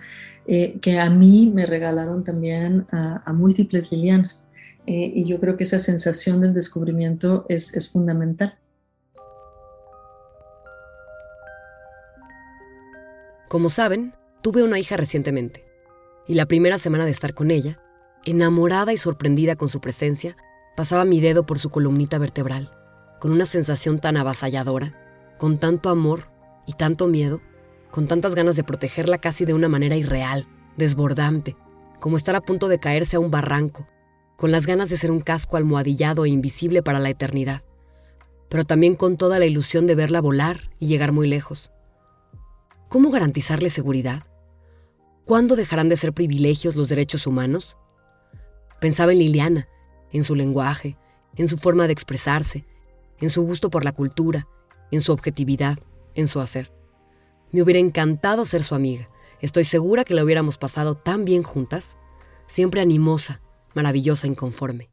que 0.47 0.99
a 0.99 1.11
mí 1.11 1.53
me 1.55 1.67
regalaron 1.67 2.25
también 2.25 2.68
a, 2.91 3.33
múltiples 3.33 3.91
Lilianas. 3.91 4.53
Eh, 4.87 5.13
y 5.15 5.25
yo 5.27 5.39
creo 5.41 5.57
que 5.57 5.65
esa 5.65 5.79
sensación 5.79 6.41
del 6.41 6.55
descubrimiento 6.55 7.45
es, 7.49 7.75
es 7.77 7.91
fundamental. 7.91 8.59
Como 13.49 13.71
saben, 13.71 14.15
tuve 14.43 14.63
una 14.63 14.79
hija 14.79 14.97
recientemente. 14.97 15.65
Y 16.27 16.35
la 16.35 16.47
primera 16.47 16.79
semana 16.79 17.05
de 17.07 17.11
estar 17.11 17.35
con 17.35 17.51
ella, 17.51 17.81
enamorada 18.25 18.93
y 18.93 18.99
sorprendida 18.99 19.57
con 19.57 19.69
su 19.69 19.81
presencia, 19.81 20.37
pasaba 20.77 21.05
mi 21.05 21.21
dedo 21.21 21.47
por 21.47 21.59
su 21.59 21.71
columnita 21.71 22.19
vertebral, 22.19 22.71
con 23.21 23.33
una 23.33 23.47
sensación 23.47 23.99
tan 23.99 24.17
avasalladora, 24.17 24.95
con 25.39 25.59
tanto 25.59 25.89
amor 25.89 26.29
y 26.67 26.75
tanto 26.75 27.07
miedo, 27.07 27.41
con 27.91 28.07
tantas 28.07 28.35
ganas 28.35 28.57
de 28.57 28.65
protegerla 28.65 29.19
casi 29.19 29.45
de 29.45 29.55
una 29.55 29.69
manera 29.69 29.97
irreal, 29.97 30.47
desbordante, 30.77 31.57
como 32.01 32.17
estar 32.17 32.37
a 32.37 32.41
punto 32.41 32.69
de 32.69 32.79
caerse 32.79 33.17
a 33.17 33.21
un 33.21 33.31
barranco, 33.31 33.87
con 34.37 34.53
las 34.53 34.67
ganas 34.67 34.89
de 34.89 34.97
ser 34.97 35.11
un 35.11 35.21
casco 35.21 35.57
almohadillado 35.57 36.25
e 36.25 36.29
invisible 36.29 36.83
para 36.83 37.01
la 37.01 37.11
eternidad, 37.11 37.63
pero 38.49 38.65
también 38.65 38.95
con 38.95 39.17
toda 39.17 39.39
la 39.39 39.47
ilusión 39.47 39.87
de 39.87 39.95
verla 39.95 40.21
volar 40.21 40.71
y 40.79 40.87
llegar 40.87 41.13
muy 41.13 41.27
lejos. 41.29 41.71
¿Cómo 42.89 43.11
garantizarle 43.11 43.69
seguridad? 43.69 44.25
¿Cuándo 45.25 45.57
dejarán 45.57 45.89
de 45.89 45.97
ser 45.97 46.13
privilegios 46.15 46.77
los 46.77 46.89
derechos 46.89 47.27
humanos? 47.27 47.77
Pensaba 48.81 49.13
en 49.13 49.19
Liliana, 49.19 49.69
en 50.11 50.25
su 50.25 50.35
lenguaje, 50.35 50.97
en 51.37 51.49
su 51.49 51.59
forma 51.59 51.87
de 51.87 51.93
expresarse, 51.93 52.65
en 53.21 53.29
su 53.29 53.43
gusto 53.43 53.71
por 53.71 53.85
la 53.85 53.93
cultura, 53.93 54.47
en 54.91 55.01
su 55.01 55.13
objetividad, 55.13 55.79
en 56.15 56.29
su 56.29 56.41
hacer. 56.41 56.73
Me 57.53 57.63
hubiera 57.63 57.81
encantado 57.81 58.45
ser 58.45 58.63
su 58.63 58.75
amiga, 58.75 59.11
Estoy 59.41 59.65
segura 59.65 60.05
que 60.05 60.15
la 60.15 60.25
hubiéramos 60.25 60.59
pasado 60.59 60.97
tan 60.97 61.25
bien 61.25 61.43
juntas, 61.43 61.97
siempre 62.47 62.81
animosa, 62.81 63.41
maravillosa, 63.75 64.27
inconforme. 64.27 64.91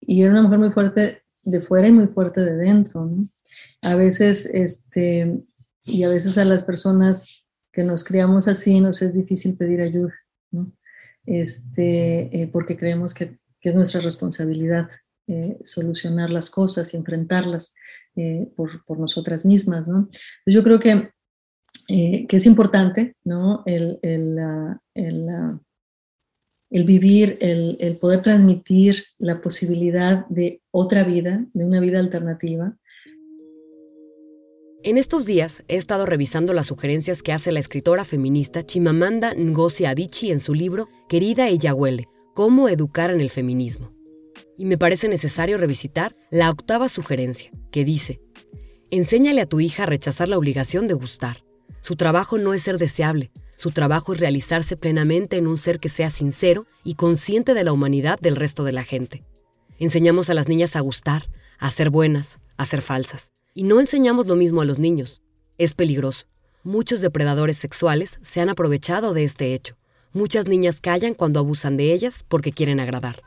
Y 0.00 0.22
era 0.22 0.30
una 0.32 0.42
mujer 0.42 0.58
muy 0.58 0.70
fuerte 0.70 1.22
de 1.42 1.60
fuera 1.60 1.88
y 1.88 1.92
muy 1.92 2.06
fuerte 2.06 2.40
de 2.40 2.54
dentro, 2.56 3.06
¿no? 3.06 3.24
A 3.82 3.96
veces, 3.96 4.46
este, 4.46 5.42
y 5.84 6.04
a 6.04 6.10
veces 6.10 6.38
a 6.38 6.44
las 6.44 6.62
personas 6.62 7.48
que 7.72 7.82
nos 7.82 8.04
criamos 8.04 8.46
así 8.46 8.80
nos 8.80 9.02
es 9.02 9.12
difícil 9.12 9.56
pedir 9.56 9.80
ayuda, 9.80 10.14
¿no? 10.50 10.72
Este, 11.24 12.42
eh, 12.42 12.48
porque 12.52 12.76
creemos 12.76 13.14
que, 13.14 13.38
que, 13.60 13.70
es 13.70 13.74
nuestra 13.74 14.00
responsabilidad 14.00 14.88
eh, 15.28 15.58
solucionar 15.64 16.30
las 16.30 16.50
cosas 16.50 16.92
y 16.92 16.96
enfrentarlas 16.96 17.74
eh, 18.16 18.52
por, 18.56 18.84
por, 18.84 18.98
nosotras 18.98 19.46
mismas, 19.46 19.88
¿no? 19.88 20.08
Yo 20.46 20.62
creo 20.62 20.80
que, 20.80 21.11
que 21.92 22.36
es 22.36 22.46
importante, 22.46 23.14
¿no? 23.24 23.62
El, 23.66 23.98
el, 24.02 24.38
vivir, 26.84 27.36
el, 27.40 27.76
el, 27.80 27.98
poder 27.98 28.22
transmitir 28.22 29.04
la 29.18 29.42
posibilidad 29.42 30.26
de 30.28 30.62
otra 30.70 31.04
vida, 31.04 31.44
de 31.52 31.64
una 31.64 31.80
vida 31.80 31.98
alternativa. 31.98 32.78
En 34.82 34.96
estos 34.96 35.26
días 35.26 35.64
he 35.68 35.76
estado 35.76 36.06
revisando 36.06 36.54
las 36.54 36.66
sugerencias 36.66 37.22
que 37.22 37.32
hace 37.32 37.52
la 37.52 37.60
escritora 37.60 38.04
feminista 38.04 38.64
Chimamanda 38.64 39.34
Ngozi 39.34 39.84
Adichie 39.84 40.32
en 40.32 40.40
su 40.40 40.54
libro 40.54 40.88
Querida 41.10 41.48
ella 41.48 41.74
huele, 41.74 42.08
cómo 42.34 42.70
educar 42.70 43.10
en 43.10 43.20
el 43.20 43.28
feminismo. 43.28 43.92
Y 44.56 44.64
me 44.64 44.78
parece 44.78 45.08
necesario 45.08 45.58
revisitar 45.58 46.16
la 46.30 46.48
octava 46.48 46.88
sugerencia, 46.88 47.50
que 47.70 47.84
dice, 47.84 48.22
enséñale 48.90 49.42
a 49.42 49.46
tu 49.46 49.60
hija 49.60 49.82
a 49.82 49.86
rechazar 49.86 50.28
la 50.28 50.38
obligación 50.38 50.86
de 50.86 50.94
gustar. 50.94 51.44
Su 51.82 51.96
trabajo 51.96 52.38
no 52.38 52.54
es 52.54 52.62
ser 52.62 52.78
deseable, 52.78 53.32
su 53.56 53.72
trabajo 53.72 54.12
es 54.12 54.20
realizarse 54.20 54.76
plenamente 54.76 55.36
en 55.36 55.48
un 55.48 55.58
ser 55.58 55.80
que 55.80 55.88
sea 55.88 56.10
sincero 56.10 56.64
y 56.84 56.94
consciente 56.94 57.54
de 57.54 57.64
la 57.64 57.72
humanidad 57.72 58.20
del 58.20 58.36
resto 58.36 58.62
de 58.62 58.70
la 58.70 58.84
gente. 58.84 59.24
Enseñamos 59.80 60.30
a 60.30 60.34
las 60.34 60.46
niñas 60.46 60.76
a 60.76 60.80
gustar, 60.80 61.28
a 61.58 61.72
ser 61.72 61.90
buenas, 61.90 62.38
a 62.56 62.66
ser 62.66 62.82
falsas. 62.82 63.32
Y 63.52 63.64
no 63.64 63.80
enseñamos 63.80 64.28
lo 64.28 64.36
mismo 64.36 64.60
a 64.60 64.64
los 64.64 64.78
niños. 64.78 65.22
Es 65.58 65.74
peligroso. 65.74 66.26
Muchos 66.62 67.00
depredadores 67.00 67.58
sexuales 67.58 68.20
se 68.22 68.40
han 68.40 68.48
aprovechado 68.48 69.12
de 69.12 69.24
este 69.24 69.52
hecho. 69.52 69.76
Muchas 70.12 70.46
niñas 70.46 70.80
callan 70.80 71.14
cuando 71.14 71.40
abusan 71.40 71.76
de 71.76 71.92
ellas 71.92 72.24
porque 72.28 72.52
quieren 72.52 72.78
agradar. 72.78 73.24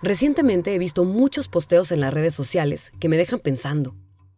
Recientemente 0.00 0.72
he 0.74 0.78
visto 0.78 1.04
muchos 1.04 1.48
posteos 1.48 1.90
en 1.90 2.00
las 2.00 2.14
redes 2.14 2.34
sociales 2.34 2.92
que 3.00 3.08
me 3.08 3.16
dejan 3.16 3.40
pensando. 3.40 3.96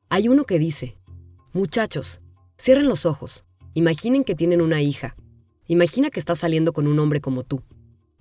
Hay 0.08 0.28
uno 0.28 0.44
que 0.44 0.58
dice, 0.58 0.96
muchachos, 1.52 2.22
cierren 2.58 2.88
los 2.88 3.04
ojos, 3.04 3.44
imaginen 3.74 4.24
que 4.24 4.34
tienen 4.34 4.62
una 4.62 4.80
hija, 4.80 5.16
imagina 5.68 6.08
que 6.08 6.18
estás 6.18 6.38
saliendo 6.38 6.72
con 6.72 6.86
un 6.86 6.98
hombre 6.98 7.20
como 7.20 7.44
tú. 7.44 7.62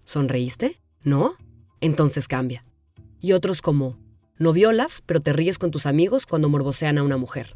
¿Sonreíste? 0.03 0.81
¿No? 1.03 1.35
Entonces 1.79 2.27
cambia. 2.27 2.65
Y 3.21 3.31
otros 3.31 3.61
como, 3.61 3.97
no 4.37 4.51
violas, 4.51 5.01
pero 5.05 5.21
te 5.21 5.31
ríes 5.31 5.57
con 5.57 5.71
tus 5.71 5.85
amigos 5.85 6.25
cuando 6.25 6.49
morbosean 6.49 6.97
a 6.97 7.03
una 7.03 7.15
mujer. 7.15 7.55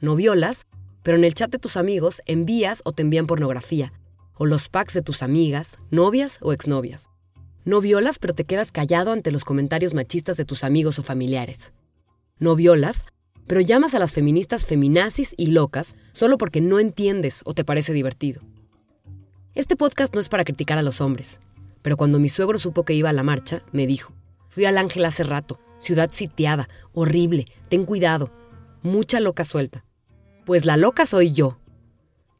No 0.00 0.16
violas, 0.16 0.66
pero 1.04 1.16
en 1.16 1.24
el 1.24 1.34
chat 1.34 1.52
de 1.52 1.60
tus 1.60 1.76
amigos 1.76 2.20
envías 2.26 2.82
o 2.84 2.90
te 2.90 3.02
envían 3.02 3.28
pornografía, 3.28 3.92
o 4.34 4.44
los 4.44 4.68
packs 4.68 4.94
de 4.94 5.02
tus 5.02 5.22
amigas, 5.22 5.78
novias 5.90 6.38
o 6.40 6.52
exnovias. 6.52 7.10
No 7.64 7.80
violas, 7.80 8.18
pero 8.18 8.34
te 8.34 8.44
quedas 8.44 8.72
callado 8.72 9.12
ante 9.12 9.32
los 9.32 9.44
comentarios 9.44 9.94
machistas 9.94 10.36
de 10.36 10.44
tus 10.44 10.64
amigos 10.64 10.98
o 10.98 11.02
familiares. 11.02 11.72
No 12.38 12.56
violas, 12.56 13.04
pero 13.46 13.60
llamas 13.60 13.94
a 13.94 13.98
las 13.98 14.12
feministas 14.12 14.66
feminazis 14.66 15.34
y 15.36 15.46
locas 15.46 15.96
solo 16.12 16.36
porque 16.38 16.60
no 16.60 16.78
entiendes 16.78 17.42
o 17.44 17.54
te 17.54 17.64
parece 17.64 17.92
divertido. 17.92 18.42
Este 19.54 19.76
podcast 19.76 20.14
no 20.14 20.20
es 20.20 20.28
para 20.28 20.44
criticar 20.44 20.78
a 20.78 20.82
los 20.82 21.00
hombres, 21.00 21.40
pero 21.80 21.96
cuando 21.96 22.18
mi 22.18 22.28
suegro 22.28 22.58
supo 22.58 22.84
que 22.84 22.94
iba 22.94 23.10
a 23.10 23.14
la 23.14 23.22
marcha, 23.22 23.62
me 23.72 23.86
dijo, 23.86 24.12
fui 24.48 24.64
al 24.64 24.78
Ángel 24.78 25.04
hace 25.04 25.22
rato, 25.22 25.60
ciudad 25.78 26.10
sitiada, 26.12 26.68
horrible, 26.92 27.46
ten 27.68 27.84
cuidado, 27.84 28.30
mucha 28.82 29.20
loca 29.20 29.44
suelta. 29.44 29.84
Pues 30.44 30.66
la 30.66 30.76
loca 30.76 31.06
soy 31.06 31.32
yo. 31.32 31.58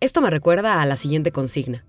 Esto 0.00 0.20
me 0.20 0.28
recuerda 0.28 0.82
a 0.82 0.86
la 0.86 0.96
siguiente 0.96 1.32
consigna. 1.32 1.86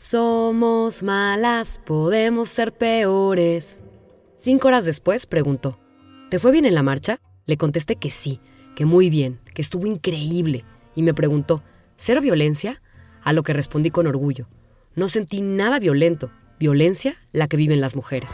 Somos 0.00 1.02
malas, 1.02 1.78
podemos 1.84 2.48
ser 2.48 2.72
peores. 2.72 3.78
Cinco 4.34 4.68
horas 4.68 4.86
después 4.86 5.26
preguntó, 5.26 5.78
¿te 6.30 6.38
fue 6.38 6.52
bien 6.52 6.64
en 6.64 6.74
la 6.74 6.82
marcha? 6.82 7.20
Le 7.44 7.58
contesté 7.58 7.96
que 7.96 8.08
sí, 8.08 8.40
que 8.74 8.86
muy 8.86 9.10
bien, 9.10 9.42
que 9.52 9.60
estuvo 9.60 9.86
increíble. 9.86 10.64
Y 10.94 11.02
me 11.02 11.12
preguntó, 11.12 11.62
¿cero 11.98 12.22
violencia? 12.22 12.80
A 13.22 13.34
lo 13.34 13.42
que 13.42 13.52
respondí 13.52 13.90
con 13.90 14.06
orgullo. 14.06 14.48
No 14.94 15.06
sentí 15.06 15.42
nada 15.42 15.78
violento, 15.78 16.30
violencia 16.58 17.16
la 17.32 17.46
que 17.46 17.58
viven 17.58 17.82
las 17.82 17.94
mujeres. 17.94 18.30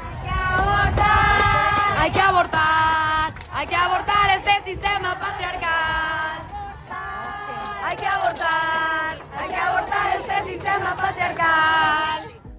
Hay 1.99 2.12
que 2.12 2.21
abortar, 2.21 3.35
hay 3.51 3.67
que 3.67 3.75
abortar 3.75 4.39
este 4.39 4.71
sistema 4.71 5.16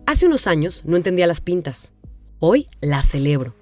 Hace 0.05 0.25
unos 0.25 0.47
años 0.47 0.83
no 0.85 0.95
entendía 0.95 1.27
las 1.27 1.41
pintas. 1.41 1.93
Hoy 2.39 2.69
las 2.81 3.09
celebro. 3.09 3.55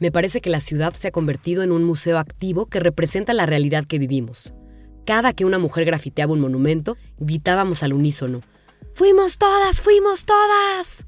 Me 0.00 0.10
parece 0.10 0.40
que 0.40 0.50
la 0.50 0.60
ciudad 0.60 0.92
se 0.92 1.08
ha 1.08 1.12
convertido 1.12 1.62
en 1.62 1.72
un 1.72 1.84
museo 1.84 2.18
activo 2.18 2.66
que 2.66 2.80
representa 2.80 3.32
la 3.32 3.46
realidad 3.46 3.84
que 3.84 3.98
vivimos. 3.98 4.52
Cada 5.06 5.32
que 5.32 5.44
una 5.44 5.58
mujer 5.58 5.84
grafiteaba 5.84 6.32
un 6.32 6.40
monumento, 6.40 6.96
gritábamos 7.18 7.82
al 7.82 7.92
unísono. 7.92 8.40
¡Fuimos 8.94 9.38
todas! 9.38 9.80
¡Fuimos 9.80 10.24
todas! 10.24 11.06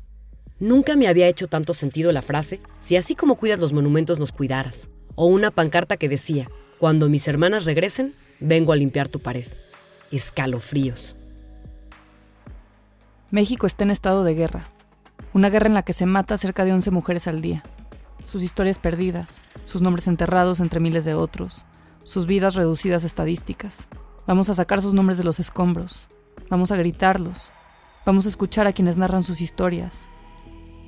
Nunca 0.59 0.97
me 0.97 1.09
había 1.09 1.29
hecho 1.29 1.47
tanto 1.47 1.75
sentido 1.75 2.13
la 2.13 2.23
frase, 2.23 2.61
si 2.79 2.97
así 2.97 3.15
como 3.15 3.37
cuidas 3.37 3.61
los 3.61 3.73
monumentos 3.73 4.19
nos 4.19 4.33
cuidaras. 4.33 4.89
O 5.15 5.27
una 5.27 5.51
pancarta 5.51 5.97
que 5.97 6.09
decía, 6.09 6.51
cuando 6.79 7.09
mis 7.09 7.27
hermanas 7.27 7.65
regresen, 7.65 8.15
vengo 8.39 8.73
a 8.73 8.77
limpiar 8.77 9.09
tu 9.09 9.21
pared. 9.21 9.47
Escalofríos. 10.11 11.16
México 13.33 13.67
está 13.67 13.83
en 13.83 13.91
estado 13.91 14.23
de 14.23 14.35
guerra. 14.35 14.69
Una 15.35 15.51
guerra 15.51 15.67
en 15.67 15.75
la 15.75 15.83
que 15.83 15.93
se 15.93 16.07
mata 16.07 16.37
cerca 16.37 16.65
de 16.65 16.73
11 16.73 16.93
mujeres 16.93 17.27
al 17.27 17.43
día. 17.43 17.65
Sus 18.25 18.41
historias 18.41 18.79
perdidas, 18.79 19.43
sus 19.65 19.83
nombres 19.83 20.07
enterrados 20.07 20.61
entre 20.61 20.79
miles 20.79 21.05
de 21.05 21.15
otros, 21.15 21.65
sus 22.05 22.27
vidas 22.27 22.55
reducidas 22.55 23.03
a 23.03 23.09
estadísticas. 23.09 23.89
Vamos 24.29 24.49
a 24.49 24.55
sacar 24.55 24.81
sus 24.81 24.95
nombres 24.95 25.19
de 25.19 25.25
los 25.25 25.41
escombros. 25.41 26.07
Vamos 26.51 26.71
a 26.71 26.77
gritarlos. 26.77 27.51
Vamos 28.05 28.27
a 28.27 28.29
escuchar 28.29 28.69
a 28.69 28.73
quienes 28.73 28.97
narran 28.97 29.25
sus 29.25 29.41
historias. 29.41 30.09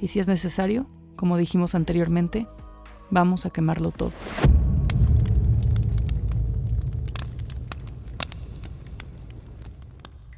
Y 0.01 0.07
si 0.07 0.21
es 0.21 0.29
necesario, 0.29 0.87
como 1.17 1.39
dijimos 1.39 1.75
anteriormente, 1.75 2.47
vamos 3.11 3.47
a 3.47 3.51
quemarlo 3.51 3.91
todo. 3.91 4.13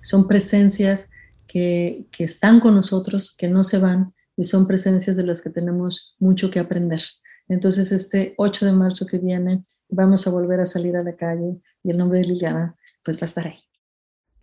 Son 0.01 0.27
presencias 0.27 1.11
que, 1.51 2.07
que, 2.13 2.25
están 2.25 2.61
con 2.61 2.77
nosotros, 2.77 3.35
que 3.37 3.49
no 3.49 3.65
se 3.65 3.79
van, 3.79 4.15
y 4.37 4.45
son 4.45 4.69
presencias 4.69 5.17
de 5.17 5.25
las 5.25 5.43
que 5.43 5.51
tenemos 5.51 6.15
mucho 6.21 6.49
que 6.49 6.61
aprender. 6.61 7.03
Entonces, 7.49 7.91
este 7.91 8.35
8 8.39 8.67
de 8.67 8.73
marzo 8.73 9.05
que 9.07 9.19
viene, 9.19 9.65
vamos 9.89 10.27
a 10.27 10.31
volver 10.31 10.61
a 10.61 10.67
salir 10.67 10.97
a 10.97 11.03
la 11.03 11.17
calle 11.17 11.61
y 11.83 11.91
el 11.91 11.99
nombre 11.99 12.21
de 12.21 12.27
Liliana, 12.27 12.77
pues 13.05 13.17
va 13.17 13.23
a 13.23 13.25
estar 13.25 13.49
ahí. 13.49 13.59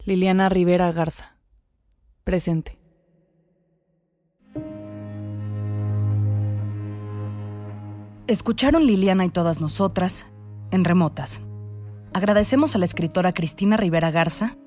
Liliana 0.04 0.50
Rivera 0.50 0.92
Garza, 0.92 1.38
presente. 2.26 2.78
Escucharon 8.28 8.86
Liliana 8.86 9.24
y 9.24 9.30
todas 9.30 9.62
nosotras 9.62 10.26
en 10.72 10.84
Remotas. 10.84 11.42
Agradecemos 12.12 12.76
a 12.76 12.80
la 12.80 12.86
escritora 12.86 13.34
Cristina 13.34 13.78
Rivera 13.78 14.12
Garza 14.12 14.58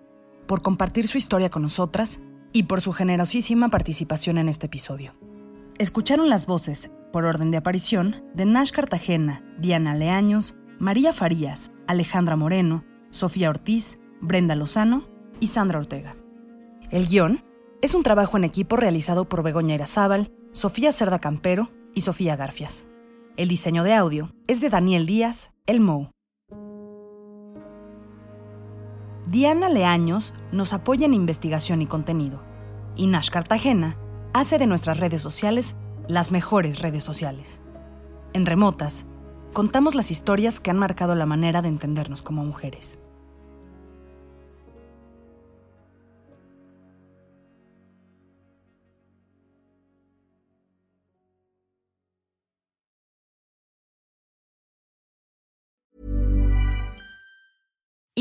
por 0.46 0.62
compartir 0.62 1.06
su 1.06 1.18
historia 1.18 1.50
con 1.50 1.62
nosotras 1.62 2.20
y 2.52 2.64
por 2.64 2.80
su 2.80 2.92
generosísima 2.92 3.68
participación 3.68 4.38
en 4.38 4.48
este 4.48 4.66
episodio. 4.66 5.12
Escucharon 5.78 6.28
las 6.28 6.46
voces, 6.46 6.90
por 7.12 7.24
orden 7.24 7.50
de 7.50 7.56
aparición, 7.56 8.24
de 8.34 8.44
Nash 8.44 8.70
Cartagena, 8.70 9.42
Diana 9.58 9.94
Leaños, 9.94 10.54
María 10.78 11.12
Farías, 11.12 11.72
Alejandra 11.86 12.36
Moreno, 12.36 12.84
Sofía 13.10 13.50
Ortiz, 13.50 13.98
Brenda 14.20 14.54
Lozano 14.54 15.08
y 15.40 15.48
Sandra 15.48 15.78
Ortega. 15.78 16.16
El 16.90 17.06
guion 17.06 17.44
es 17.82 17.94
un 17.94 18.02
trabajo 18.02 18.36
en 18.36 18.44
equipo 18.44 18.76
realizado 18.76 19.28
por 19.28 19.42
Begoña 19.42 19.74
Irazábal, 19.74 20.32
Sofía 20.52 20.92
Cerda 20.92 21.18
Campero 21.18 21.70
y 21.94 22.02
Sofía 22.02 22.36
Garfias. 22.36 22.86
El 23.36 23.48
diseño 23.48 23.84
de 23.84 23.94
audio 23.94 24.34
es 24.48 24.60
de 24.60 24.68
Daniel 24.68 25.06
Díaz, 25.06 25.52
El 25.66 25.80
Mou. 25.80 26.10
Diana 29.30 29.68
Leaños 29.68 30.34
nos 30.50 30.72
apoya 30.72 31.06
en 31.06 31.14
investigación 31.14 31.82
y 31.82 31.86
contenido. 31.86 32.42
Y 32.96 33.06
Nash 33.06 33.30
Cartagena 33.30 33.96
hace 34.32 34.58
de 34.58 34.66
nuestras 34.66 34.98
redes 34.98 35.22
sociales 35.22 35.76
las 36.08 36.32
mejores 36.32 36.80
redes 36.80 37.04
sociales. 37.04 37.60
En 38.32 38.44
Remotas, 38.44 39.06
contamos 39.52 39.94
las 39.94 40.10
historias 40.10 40.58
que 40.58 40.72
han 40.72 40.78
marcado 40.78 41.14
la 41.14 41.26
manera 41.26 41.62
de 41.62 41.68
entendernos 41.68 42.22
como 42.22 42.44
mujeres. 42.44 42.98